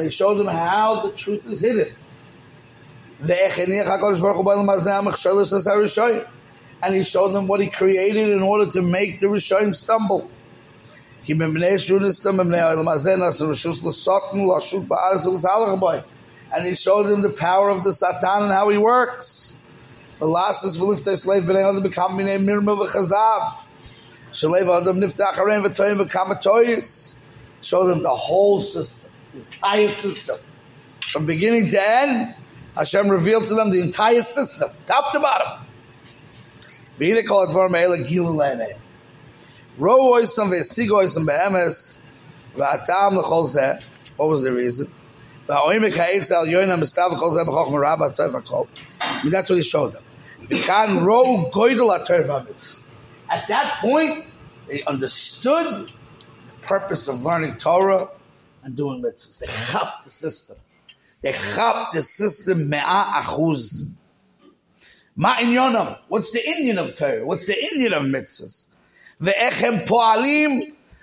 he 0.05 0.09
showed 0.09 0.37
them 0.37 0.47
how 0.47 1.01
the 1.01 1.11
truth 1.11 1.45
is 1.47 1.59
hidden. 1.61 1.93
And 6.83 6.93
he 6.93 7.01
showed 7.03 7.29
them 7.29 7.47
what 7.47 7.61
he 7.61 7.67
created 7.67 8.29
in 8.29 8.41
order 8.41 8.69
to 8.71 8.81
make 8.81 9.19
the 9.19 9.27
Rishonim 9.27 9.73
stumble. 9.73 10.29
And 16.53 16.65
he 16.65 16.75
showed 16.75 17.03
them 17.03 17.21
the 17.21 17.29
power 17.29 17.69
of 17.69 17.83
the 17.83 17.93
Satan 17.93 18.43
and 18.43 18.51
how 18.51 18.69
he 18.69 18.77
works. 18.77 19.57
Show 27.61 27.87
them 27.87 28.03
the 28.03 28.09
whole 28.09 28.59
system, 28.59 29.11
the 29.33 29.39
entire 29.39 29.87
system. 29.89 30.35
From 31.01 31.25
beginning 31.25 31.69
to 31.69 31.81
end, 31.81 32.35
Hashem 32.75 33.07
revealed 33.07 33.45
to 33.47 33.55
them 33.55 33.71
the 33.71 33.79
entire 33.81 34.21
system, 34.21 34.69
top 34.85 35.13
to 35.13 35.19
bottom. 35.19 35.62
V'hine 37.03 37.27
kol 37.27 37.45
advar 37.45 37.69
me'ela 37.69 37.97
gilu 37.97 38.33
le'enei. 38.33 38.77
Ro 39.77 40.13
oisam 40.13 40.49
v'esigo 40.49 41.03
oisam 41.03 41.25
be'emes 41.25 42.01
v'atam 42.55 43.17
l'chol 43.17 43.45
zeh. 43.45 43.83
What 44.15 44.29
was 44.29 44.43
the 44.43 44.53
reason? 44.53 44.89
V'ha'oimek 45.49 45.93
ha'etzel 45.93 46.45
yoinam 46.45 46.79
b'stav 46.79 47.17
kol 47.19 47.31
zeh 47.31 47.43
b'choch 47.43 47.67
merabah 47.71 48.09
tzeh 48.11 48.31
v'kol. 48.31 48.67
I 49.01 49.23
mean, 49.23 49.33
that's 49.33 49.49
what 49.49 49.57
he 49.57 49.63
showed 49.63 49.91
them. 49.91 50.03
At 53.29 53.47
that 53.47 53.77
point, 53.81 54.25
they 54.67 54.83
understood 54.83 55.87
the 56.47 56.53
purpose 56.61 57.07
of 57.09 57.25
learning 57.25 57.57
Torah 57.57 58.07
and 58.63 58.75
doing 58.77 59.01
mitzvahs. 59.01 59.39
They 59.39 59.47
chap 59.47 60.03
the 60.05 60.09
system. 60.09 60.57
They 61.21 61.33
chap 61.33 61.91
the 61.91 62.01
system 62.01 62.69
me'a 62.69 63.21
achuz. 63.21 63.91
What's 65.15 66.31
the 66.31 66.41
Indian 66.45 66.79
of 66.79 66.95
Torah? 66.95 67.25
What's 67.25 67.45
the 67.45 67.61
Indian 67.61 67.93
of 67.93 68.03
mitzvahs? 68.03 68.69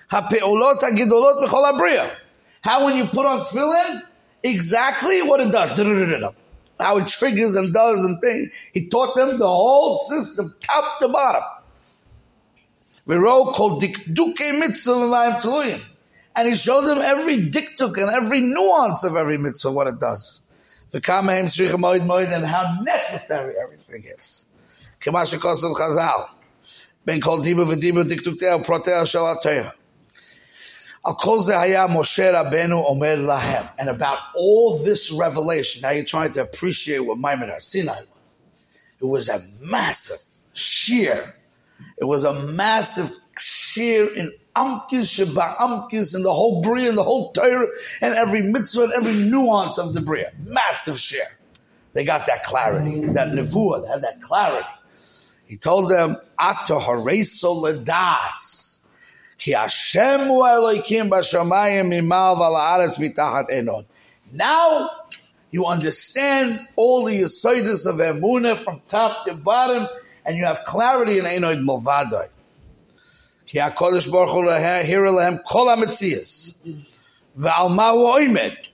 Ha'pe'olot 0.09 0.81
ha'gidolot 0.81 1.45
b'chol 1.45 1.71
ha'briya. 1.71 2.15
How 2.61 2.85
when 2.85 2.97
you 2.97 3.05
put 3.07 3.25
on 3.25 3.45
tefillin, 3.45 4.01
exactly 4.43 5.21
what 5.21 5.39
it 5.39 5.51
does 5.51 5.71
how 6.81 6.97
it 6.97 7.07
triggers 7.07 7.55
and 7.55 7.73
does 7.73 8.03
and 8.03 8.19
things. 8.21 8.49
He 8.73 8.87
taught 8.87 9.15
them 9.15 9.37
the 9.37 9.47
whole 9.47 9.95
system, 9.95 10.53
top 10.61 10.99
to 10.99 11.07
bottom. 11.07 11.43
Wrote 13.05 13.53
called 13.53 13.83
Dikduke 13.83 14.59
Mitzvah 14.59 15.81
And 16.35 16.47
he 16.47 16.55
showed 16.55 16.85
them 16.85 16.99
every 16.99 17.49
diktuk 17.49 17.97
and 17.97 18.09
every 18.09 18.41
nuance 18.41 19.03
of 19.03 19.15
every 19.15 19.37
mitzvah, 19.37 19.71
what 19.71 19.87
it 19.87 19.99
does. 19.99 20.41
And 20.93 22.45
how 22.45 22.77
necessary 22.81 23.53
everything 23.61 24.03
is. 24.05 24.47
Kamash 24.99 25.37
Chazal. 25.37 26.29
Ben 27.05 27.19
kol 27.19 27.39
dibu 27.39 27.65
v'dibu 27.65 28.07
diktuk 28.07 28.37
te'el 28.37 28.63
prote'el 28.63 29.07
shal 29.07 29.39
and 31.03 31.15
about 33.89 34.19
all 34.35 34.77
this 34.83 35.11
revelation, 35.11 35.81
now 35.81 35.89
you're 35.89 36.05
trying 36.05 36.31
to 36.33 36.41
appreciate 36.41 36.99
what 36.99 37.17
Maimon 37.17 37.51
Sinai 37.59 38.01
was. 38.01 38.41
It 38.99 39.05
was 39.05 39.27
a 39.27 39.41
massive 39.61 40.19
sheer. 40.53 41.35
It 41.97 42.05
was 42.05 42.23
a 42.23 42.33
massive 42.49 43.11
sheer 43.35 44.13
in 44.13 44.31
Amkis, 44.55 45.09
Sheba 45.09 45.55
Amkis, 45.59 46.15
and 46.15 46.25
the 46.25 46.33
whole 46.33 46.61
Bria, 46.61 46.89
and 46.89 46.97
the 46.97 47.03
whole 47.03 47.31
Torah, 47.31 47.67
and 48.01 48.13
every 48.13 48.43
mitzvah, 48.43 48.83
and 48.83 48.93
every 48.93 49.13
nuance 49.13 49.77
of 49.77 49.93
the 49.93 50.01
Bria. 50.01 50.31
Massive 50.47 50.99
share. 50.99 51.37
They 51.93 52.03
got 52.05 52.25
that 52.27 52.43
clarity, 52.43 53.01
that 53.07 53.29
nevuah, 53.29 53.83
they 53.83 53.87
had 53.89 54.01
that 54.01 54.21
clarity. 54.21 54.67
He 55.45 55.57
told 55.57 55.89
them, 55.89 56.17
Ato 56.39 56.79
Hareso 56.79 57.61
Ladas. 57.61 58.81
Ki 59.37 59.51
Hashem 59.51 60.27
hu 60.27 60.41
b'shamayim 60.41 61.89
mimal 61.89 62.37
v'la'aretz 62.37 63.49
enon. 63.51 63.85
Now 64.31 64.89
you 65.49 65.65
understand 65.65 66.67
all 66.75 67.03
the 67.05 67.21
yisoidus 67.21 67.85
of 67.85 67.95
emunah 67.95 68.57
from 68.57 68.81
top 68.87 69.25
to 69.25 69.33
bottom, 69.33 69.87
and 70.25 70.37
you 70.37 70.45
have 70.45 70.63
clarity 70.63 71.19
in 71.19 71.25
Einoid 71.25 71.61
Movadoi. 71.63 72.29
Ki 73.51 73.57
HaKodesh 73.57 74.09
Baruch 74.09 74.29
Hu 74.29 74.49
hira 74.49 75.11
lehem 75.11 75.43
kol 75.43 75.67
ha-metzias. 75.67 76.55
V'al 77.37 77.69
mahu 77.69 78.05
oimed. 78.17 78.69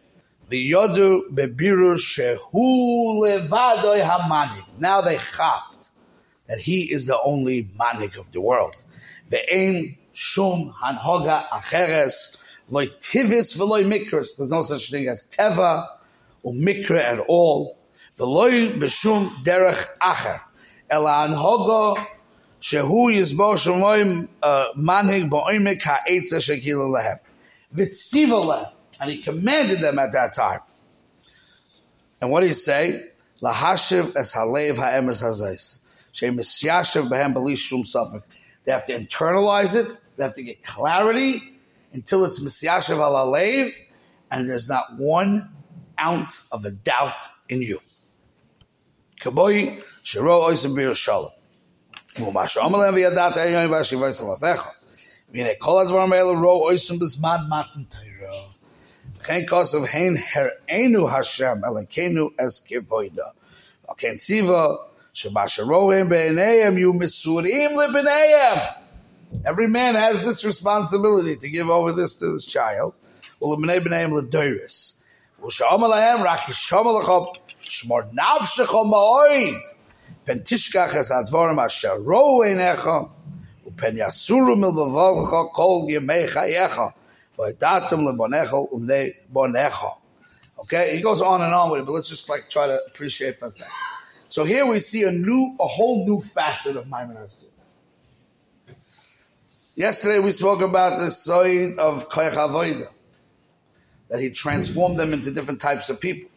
V'yodu 0.52 1.22
bebiru 1.34 1.98
shehu 1.98 3.20
levadoi 3.24 4.08
hamani. 4.08 4.64
Now 4.78 5.02
they 5.02 5.18
chapped 5.18 5.90
that 6.46 6.60
he 6.60 6.92
is 6.92 7.08
the 7.08 7.20
only 7.22 7.68
manik 7.76 8.18
of 8.18 8.32
the 8.34 8.40
world. 8.40 8.76
Ve'ein 9.32 9.98
shum 10.14 10.72
hanhoga 10.80 11.48
acheres 11.48 12.56
loy 12.70 12.86
tivis 12.86 13.58
veloy 13.58 13.84
mikras. 13.84 14.38
There's 14.38 14.52
no 14.52 14.62
such 14.62 14.92
thing 14.92 15.08
as 15.08 15.26
teva 15.26 15.88
or 16.44 16.54
mikra 16.54 17.00
at 17.00 17.18
all. 17.18 17.80
Veloy 18.16 18.78
b'shum 18.80 19.28
derech 19.44 19.88
acher. 20.00 20.40
Ela 20.88 21.28
hanhoga 21.28 22.06
uh. 28.50 28.66
And 29.00 29.12
he 29.12 29.22
commanded 29.22 29.80
them 29.80 30.00
at 30.00 30.14
that 30.14 30.34
time. 30.34 30.60
And 32.20 32.32
what 32.32 32.42
did 32.42 32.48
he 32.48 32.54
say? 32.54 33.04
Lahashiv 33.42 34.16
es 34.16 34.36
halev 34.36 34.78
ha'emes 34.78 35.22
hazais. 35.22 35.82
Shum. 36.12 36.38
They 38.66 38.72
have 38.72 38.86
to 38.86 38.94
internalize 38.94 39.76
it. 39.76 39.98
They 40.16 40.24
have 40.24 40.34
to 40.34 40.44
get 40.44 40.64
clarity 40.64 41.42
until 41.94 42.26
it's 42.26 42.44
misyashiv 42.44 42.98
al 42.98 43.14
alev, 43.14 43.72
and 44.32 44.50
there's 44.50 44.68
not 44.68 44.98
one 44.98 45.52
ounce 46.00 46.48
of 46.52 46.66
a 46.66 46.72
doubt 46.72 47.26
in 47.50 47.62
you. 47.62 47.80
Shiro 49.22 50.42
oisim 50.42 50.96
shalom. 50.96 51.32
ומה 52.19 52.47
שאומר 52.47 52.79
להם 52.79 52.95
וידעת 52.95 53.37
היום 53.37 53.73
והשיבה 53.73 54.13
סלפך. 54.13 54.69
והנה 55.35 55.51
כל 55.59 55.81
הדברים 55.81 56.13
האלו 56.13 56.33
ראו 56.43 56.65
אויסם 56.65 56.99
בזמן 56.99 57.37
מתן 57.49 57.83
תירו. 57.83 58.53
וכן 59.19 59.41
כוסף 59.49 59.79
הן 59.93 60.17
הראינו 60.35 61.11
השם 61.11 61.55
אלוקינו 61.65 62.29
אז 62.39 62.65
כבוידו. 62.67 63.23
וכן 63.93 64.17
ציווה 64.17 64.69
שמה 65.15 65.49
שרואים 65.49 66.09
בעיניהם 66.09 66.79
יהיו 66.79 66.93
מסורים 66.93 67.71
לבניהם. 67.81 68.59
Every 69.45 69.67
man 69.67 69.95
has 69.95 70.17
this 70.27 70.45
responsibility 70.45 71.37
to 71.37 71.49
give 71.49 71.69
over 71.71 71.93
this 71.93 72.17
to 72.17 72.27
his 72.35 72.45
child. 72.45 72.93
ולבני 73.43 73.81
בניהם 73.81 74.19
לדוירס. 74.19 74.97
ושאומר 75.47 75.89
להם 75.89 76.23
רק 76.23 76.49
ישומר 76.49 76.93
לך 76.93 77.13
שמור 77.61 78.01
נפשך 78.13 78.75
מאויד. 78.75 79.57
פן 80.27 80.39
תשכח 80.45 80.97
את 80.97 81.11
הדבורם 81.11 81.61
אשר 81.61 81.97
ראו 82.07 82.43
עיניך, 82.43 82.89
ופן 83.67 83.93
יסורו 83.95 84.57
מלבבך 84.57 85.35
כל 85.53 85.69
ימי 85.89 86.29
חייך, 86.29 86.81
וידעתם 87.39 88.09
לבונך 88.09 88.53
ובני 88.53 89.11
בונך. 89.29 89.85
Okay, 90.59 90.97
he 90.97 91.03
goes 91.03 91.21
on 91.21 91.43
and 91.43 91.53
on 91.53 91.71
with 91.71 91.81
it, 91.81 91.87
but 91.87 91.93
let's 91.93 92.09
just 92.09 92.29
like 92.29 92.49
try 92.49 92.69
to 92.69 92.79
appreciate 92.87 93.37
for 93.37 93.47
a 93.47 93.51
second. 93.51 93.75
So 94.29 94.45
here 94.45 94.65
we 94.65 94.79
see 94.79 95.03
a 95.03 95.11
new, 95.11 95.57
a 95.59 95.67
whole 95.67 96.07
new 96.07 96.21
facet 96.21 96.77
of 96.77 96.89
Maimonides. 96.89 97.49
Yesterday 99.75 100.21
we 100.21 100.31
spoke 100.31 100.61
about 100.61 100.99
the 100.99 101.11
side 101.11 101.79
of 101.79 102.09
Koyach 102.09 102.35
Avoida, 102.35 102.89
that 104.09 104.21
he 104.21 104.31
transformed 104.31 105.01
them 105.01 105.13
into 105.13 105.33
different 105.33 105.61
types 105.61 105.91
of 105.91 106.01
people. 106.01 106.31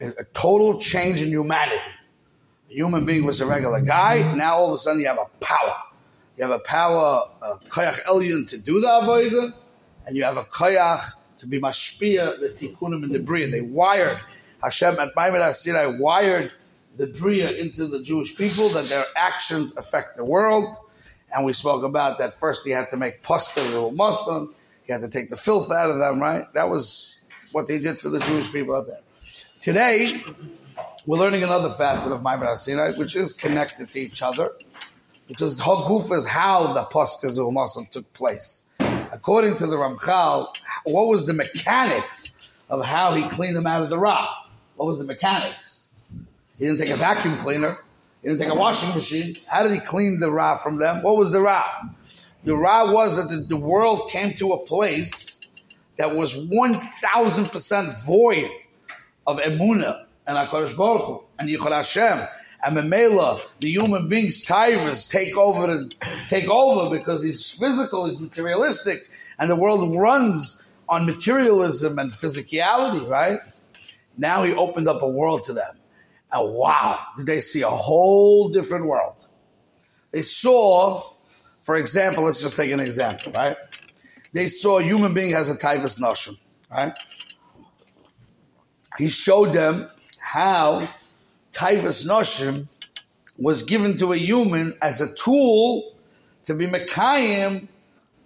A 0.00 0.24
total 0.34 0.80
change 0.80 1.22
in 1.22 1.28
humanity. 1.28 1.80
A 2.69 2.73
human 2.73 3.05
being 3.05 3.25
was 3.25 3.41
a 3.41 3.47
regular 3.47 3.81
guy. 3.81 4.33
Now 4.35 4.57
all 4.57 4.67
of 4.67 4.73
a 4.73 4.77
sudden 4.77 5.01
you 5.01 5.07
have 5.07 5.17
a 5.17 5.43
power. 5.43 5.75
You 6.37 6.43
have 6.43 6.51
a 6.51 6.59
power, 6.59 7.27
a 7.41 7.55
koyach 7.69 8.01
elyon 8.03 8.47
to 8.49 8.57
do 8.57 8.79
the 8.79 8.87
avodah, 8.87 9.53
and 10.05 10.15
you 10.15 10.23
have 10.23 10.37
a 10.37 10.43
koyach 10.43 11.13
to 11.39 11.47
be 11.47 11.59
mashpia, 11.59 12.39
the 12.39 12.49
tikkunim 12.49 13.03
and 13.03 13.13
the 13.13 13.19
bria. 13.19 13.47
They 13.47 13.61
wired 13.61 14.19
Hashem 14.61 14.99
at 14.99 15.15
Maimon 15.15 15.53
Sinai 15.53 15.97
wired 15.99 16.51
the 16.95 17.07
bria 17.07 17.51
into 17.51 17.87
the 17.87 18.03
Jewish 18.03 18.37
people 18.37 18.69
that 18.69 18.85
their 18.85 19.05
actions 19.15 19.75
affect 19.75 20.15
the 20.15 20.23
world. 20.23 20.75
And 21.33 21.45
we 21.45 21.53
spoke 21.53 21.83
about 21.83 22.17
that 22.19 22.33
first. 22.33 22.65
He 22.65 22.71
had 22.71 22.89
to 22.89 22.97
make 22.97 23.23
pastas 23.23 23.73
or 23.73 23.91
muslim. 23.91 24.53
He 24.83 24.91
had 24.91 25.01
to 25.01 25.09
take 25.09 25.29
the 25.29 25.37
filth 25.37 25.71
out 25.71 25.89
of 25.89 25.99
them. 25.99 26.19
Right? 26.19 26.51
That 26.53 26.69
was 26.69 27.19
what 27.51 27.67
they 27.67 27.79
did 27.79 27.97
for 27.97 28.09
the 28.09 28.19
Jewish 28.19 28.51
people 28.51 28.75
out 28.75 28.87
there. 28.87 29.01
Today, 29.59 30.21
we're 31.05 31.17
learning 31.17 31.43
another 31.43 31.71
facet 31.71 32.11
of 32.11 32.21
Maimon 32.21 32.55
Sinai, 32.55 32.91
which 32.91 33.15
is 33.15 33.33
connected 33.33 33.89
to 33.91 33.99
each 33.99 34.21
other, 34.21 34.51
because 35.27 35.61
Haguf 35.61 36.11
is 36.11 36.27
how 36.27 36.73
the 36.73 36.83
Paskas 36.83 37.37
Muslim 37.51 37.85
took 37.85 38.11
place. 38.13 38.65
According 39.11 39.55
to 39.57 39.67
the 39.67 39.75
Ramchal, 39.75 40.47
what 40.83 41.07
was 41.07 41.25
the 41.25 41.33
mechanics 41.33 42.37
of 42.69 42.83
how 42.83 43.13
he 43.13 43.27
cleaned 43.29 43.55
them 43.55 43.65
out 43.65 43.81
of 43.81 43.89
the 43.89 43.97
Ra? 43.97 44.29
What 44.75 44.87
was 44.87 44.99
the 44.99 45.05
mechanics? 45.05 45.95
He 46.57 46.65
didn't 46.65 46.79
take 46.79 46.89
a 46.89 46.97
vacuum 46.97 47.37
cleaner. 47.37 47.77
He 48.21 48.27
didn't 48.27 48.41
take 48.41 48.49
a 48.49 48.55
washing 48.55 48.93
machine. 48.93 49.35
How 49.47 49.63
did 49.63 49.71
he 49.71 49.79
clean 49.79 50.19
the 50.19 50.31
Ra 50.31 50.57
from 50.57 50.77
them? 50.77 51.01
What 51.01 51.17
was 51.17 51.31
the 51.31 51.41
Ra? 51.41 51.63
The 52.43 52.55
Ra 52.55 52.91
was 52.91 53.15
that 53.15 53.29
the, 53.29 53.37
the 53.37 53.57
world 53.57 54.09
came 54.09 54.33
to 54.35 54.53
a 54.53 54.65
place 54.65 55.51
that 55.97 56.15
was 56.15 56.35
1,000% 56.35 58.03
void 58.03 58.51
of 59.25 59.39
Emunah 59.39 60.05
and 60.29 60.37
HaKadosh 60.37 60.77
Baruch 60.77 61.05
Hu 61.05 61.23
and 61.39 61.49
Yichud 61.49 61.71
Hashem 61.71 62.27
and 62.63 62.77
Memela, 62.77 63.41
the 63.59 63.69
human 63.69 64.07
beings, 64.07 64.43
Tyrus, 64.45 65.07
take 65.07 65.35
over 65.35 65.89
take 66.27 66.47
over 66.47 66.95
because 66.95 67.23
he's 67.23 67.49
physical, 67.49 68.07
he's 68.07 68.19
materialistic, 68.19 69.09
and 69.39 69.49
the 69.49 69.55
world 69.55 69.95
runs 69.95 70.63
on 70.87 71.07
materialism 71.07 71.97
and 71.97 72.11
physicality, 72.11 73.07
right? 73.09 73.39
Now 74.17 74.43
he 74.43 74.53
opened 74.53 74.87
up 74.87 75.01
a 75.01 75.07
world 75.07 75.45
to 75.45 75.53
them. 75.53 75.75
And 76.31 76.53
wow, 76.53 76.99
did 77.17 77.25
they 77.25 77.39
see 77.39 77.63
a 77.63 77.69
whole 77.69 78.49
different 78.49 78.85
world. 78.85 79.15
They 80.11 80.21
saw, 80.21 81.03
for 81.61 81.75
example, 81.75 82.25
let's 82.25 82.41
just 82.41 82.55
take 82.55 82.71
an 82.71 82.79
example, 82.79 83.31
right? 83.31 83.57
They 84.33 84.45
saw 84.45 84.77
a 84.77 84.83
human 84.83 85.15
being 85.15 85.31
has 85.31 85.49
a 85.49 85.55
taivas 85.55 85.99
noshim, 85.99 86.37
right? 86.69 86.95
He 88.99 89.07
showed 89.07 89.53
them 89.53 89.89
how 90.31 90.79
Taivas 91.51 92.05
Noshim 92.05 92.67
was 93.39 93.63
given 93.63 93.97
to 93.97 94.13
a 94.13 94.15
human 94.15 94.77
as 94.79 95.01
a 95.01 95.11
tool 95.15 95.95
to 96.43 96.53
be 96.53 96.67
Mekayim, 96.67 97.67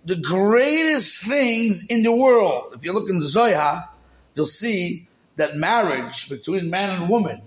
the 0.03 0.17
greatest 0.17 1.23
things 1.23 1.89
in 1.89 2.03
the 2.03 2.11
world. 2.11 2.73
If 2.75 2.83
you 2.83 2.91
look 2.91 3.09
in 3.09 3.21
the 3.21 3.25
Zohar, 3.25 3.87
you'll 4.35 4.45
see 4.45 5.07
that 5.37 5.55
marriage 5.55 6.27
between 6.27 6.69
man 6.69 6.89
and 6.89 7.09
woman 7.09 7.41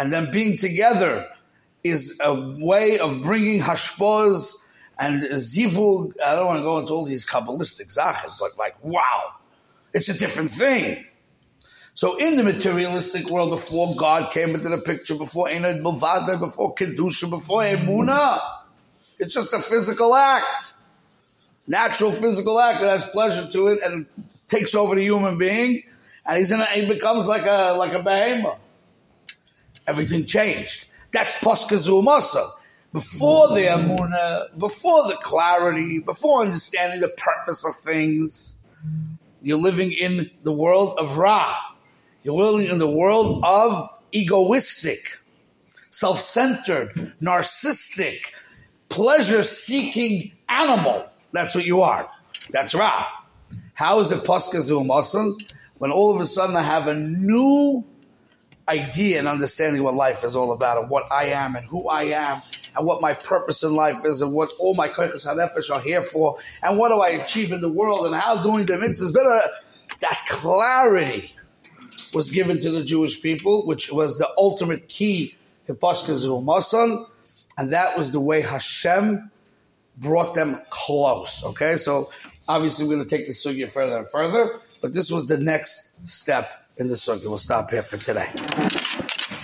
and 0.00 0.12
then 0.12 0.32
being 0.32 0.58
together 0.58 1.28
is 1.84 2.20
a 2.24 2.54
way 2.58 2.98
of 2.98 3.22
bringing 3.22 3.60
hashpos 3.60 4.64
and 4.98 5.22
zivug. 5.22 6.20
I 6.20 6.34
don't 6.34 6.46
want 6.46 6.58
to 6.58 6.64
go 6.64 6.80
into 6.80 6.92
all 6.92 7.04
these 7.04 7.24
Kabbalistic 7.24 7.96
zachas, 7.96 8.36
but 8.40 8.58
like, 8.58 8.74
wow, 8.82 9.34
it's 9.94 10.08
a 10.08 10.18
different 10.18 10.50
thing. 10.50 11.06
So 11.94 12.16
in 12.16 12.36
the 12.36 12.42
materialistic 12.42 13.28
world, 13.28 13.50
before 13.50 13.94
God 13.96 14.32
came 14.32 14.54
into 14.54 14.68
the 14.68 14.78
picture, 14.78 15.14
before 15.14 15.50
Enid 15.50 15.82
Bavada, 15.82 16.38
before 16.40 16.74
Kedusha, 16.74 17.28
before 17.28 17.62
Emuna, 17.62 18.40
it's 19.18 19.34
just 19.34 19.52
a 19.52 19.60
physical 19.60 20.14
act. 20.14 20.74
Natural 21.66 22.10
physical 22.10 22.58
act 22.58 22.80
that 22.80 22.88
has 22.88 23.04
pleasure 23.10 23.48
to 23.52 23.68
it 23.68 23.80
and 23.84 24.06
takes 24.48 24.74
over 24.74 24.94
the 24.94 25.02
human 25.02 25.38
being, 25.38 25.82
and 26.26 26.36
he's 26.36 26.50
in 26.50 26.60
a, 26.60 26.64
he 26.66 26.86
becomes 26.86 27.28
like 27.28 27.46
a 27.46 27.74
like 27.76 27.92
a 27.92 28.02
behemoth. 28.02 28.58
Everything 29.86 30.24
changed. 30.24 30.88
That's 31.12 31.34
Poskazumasa. 31.34 32.50
Before 32.92 33.48
the 33.48 33.62
Amuna, 33.62 34.58
before 34.58 35.06
the 35.08 35.14
clarity, 35.22 35.98
before 35.98 36.42
understanding 36.42 37.00
the 37.00 37.12
purpose 37.16 37.64
of 37.64 37.76
things, 37.76 38.58
you're 39.40 39.56
living 39.56 39.92
in 39.92 40.30
the 40.42 40.52
world 40.52 40.98
of 40.98 41.16
Ra. 41.16 41.56
You're 42.22 42.40
living 42.40 42.70
in 42.70 42.78
the 42.78 42.90
world 42.90 43.42
of 43.44 43.88
egoistic, 44.12 45.18
self 45.90 46.20
centered, 46.20 46.94
narcissistic, 47.20 48.32
pleasure 48.88 49.42
seeking 49.42 50.32
animal. 50.48 51.06
That's 51.32 51.54
what 51.54 51.64
you 51.64 51.80
are. 51.80 52.08
That's 52.50 52.74
Ra. 52.74 53.06
How 53.74 53.98
is 53.98 54.12
it 54.12 54.22
Paskazum? 54.22 55.50
When 55.78 55.90
all 55.90 56.14
of 56.14 56.20
a 56.20 56.26
sudden 56.26 56.54
I 56.54 56.62
have 56.62 56.86
a 56.86 56.94
new 56.94 57.84
idea 58.68 59.18
and 59.18 59.26
understanding 59.26 59.82
what 59.82 59.94
life 59.94 60.22
is 60.22 60.36
all 60.36 60.52
about 60.52 60.78
and 60.80 60.88
what 60.88 61.10
I 61.10 61.24
am 61.26 61.56
and 61.56 61.66
who 61.66 61.88
I 61.88 62.04
am 62.04 62.40
and 62.76 62.86
what 62.86 63.00
my 63.00 63.14
purpose 63.14 63.64
in 63.64 63.74
life 63.74 64.04
is 64.04 64.22
and 64.22 64.32
what 64.32 64.52
all 64.60 64.74
my 64.74 64.88
koiches 64.88 65.26
hanefesh 65.26 65.74
are 65.74 65.80
here 65.80 66.02
for 66.02 66.38
and 66.62 66.78
what 66.78 66.90
do 66.90 67.00
I 67.00 67.08
achieve 67.08 67.50
in 67.50 67.60
the 67.60 67.72
world 67.72 68.06
and 68.06 68.14
how 68.14 68.44
doing 68.44 68.66
the 68.66 68.74
mitzvahs 68.74 69.12
better. 69.12 69.40
That 70.00 70.24
clarity 70.28 71.34
was 72.14 72.30
given 72.30 72.60
to 72.60 72.70
the 72.70 72.84
Jewish 72.84 73.22
people, 73.22 73.66
which 73.66 73.92
was 73.92 74.18
the 74.18 74.28
ultimate 74.36 74.88
key 74.88 75.36
to 75.64 75.74
Pashkas 75.74 76.26
Masan, 76.44 77.06
and 77.58 77.72
that 77.72 77.96
was 77.96 78.12
the 78.12 78.20
way 78.20 78.40
Hashem 78.40 79.30
brought 79.96 80.34
them 80.34 80.60
close. 80.70 81.44
Okay, 81.44 81.76
so 81.76 82.10
obviously 82.48 82.86
we're 82.86 82.96
going 82.96 83.06
to 83.06 83.16
take 83.16 83.26
the 83.26 83.32
sugya 83.32 83.68
further 83.68 83.98
and 83.98 84.08
further, 84.08 84.60
but 84.80 84.94
this 84.94 85.10
was 85.10 85.26
the 85.26 85.38
next 85.38 86.06
step 86.06 86.66
in 86.76 86.88
the 86.88 86.94
sugya. 86.94 87.26
We'll 87.26 87.38
stop 87.38 87.70
here 87.70 87.82
for 87.82 87.98
today. 87.98 88.28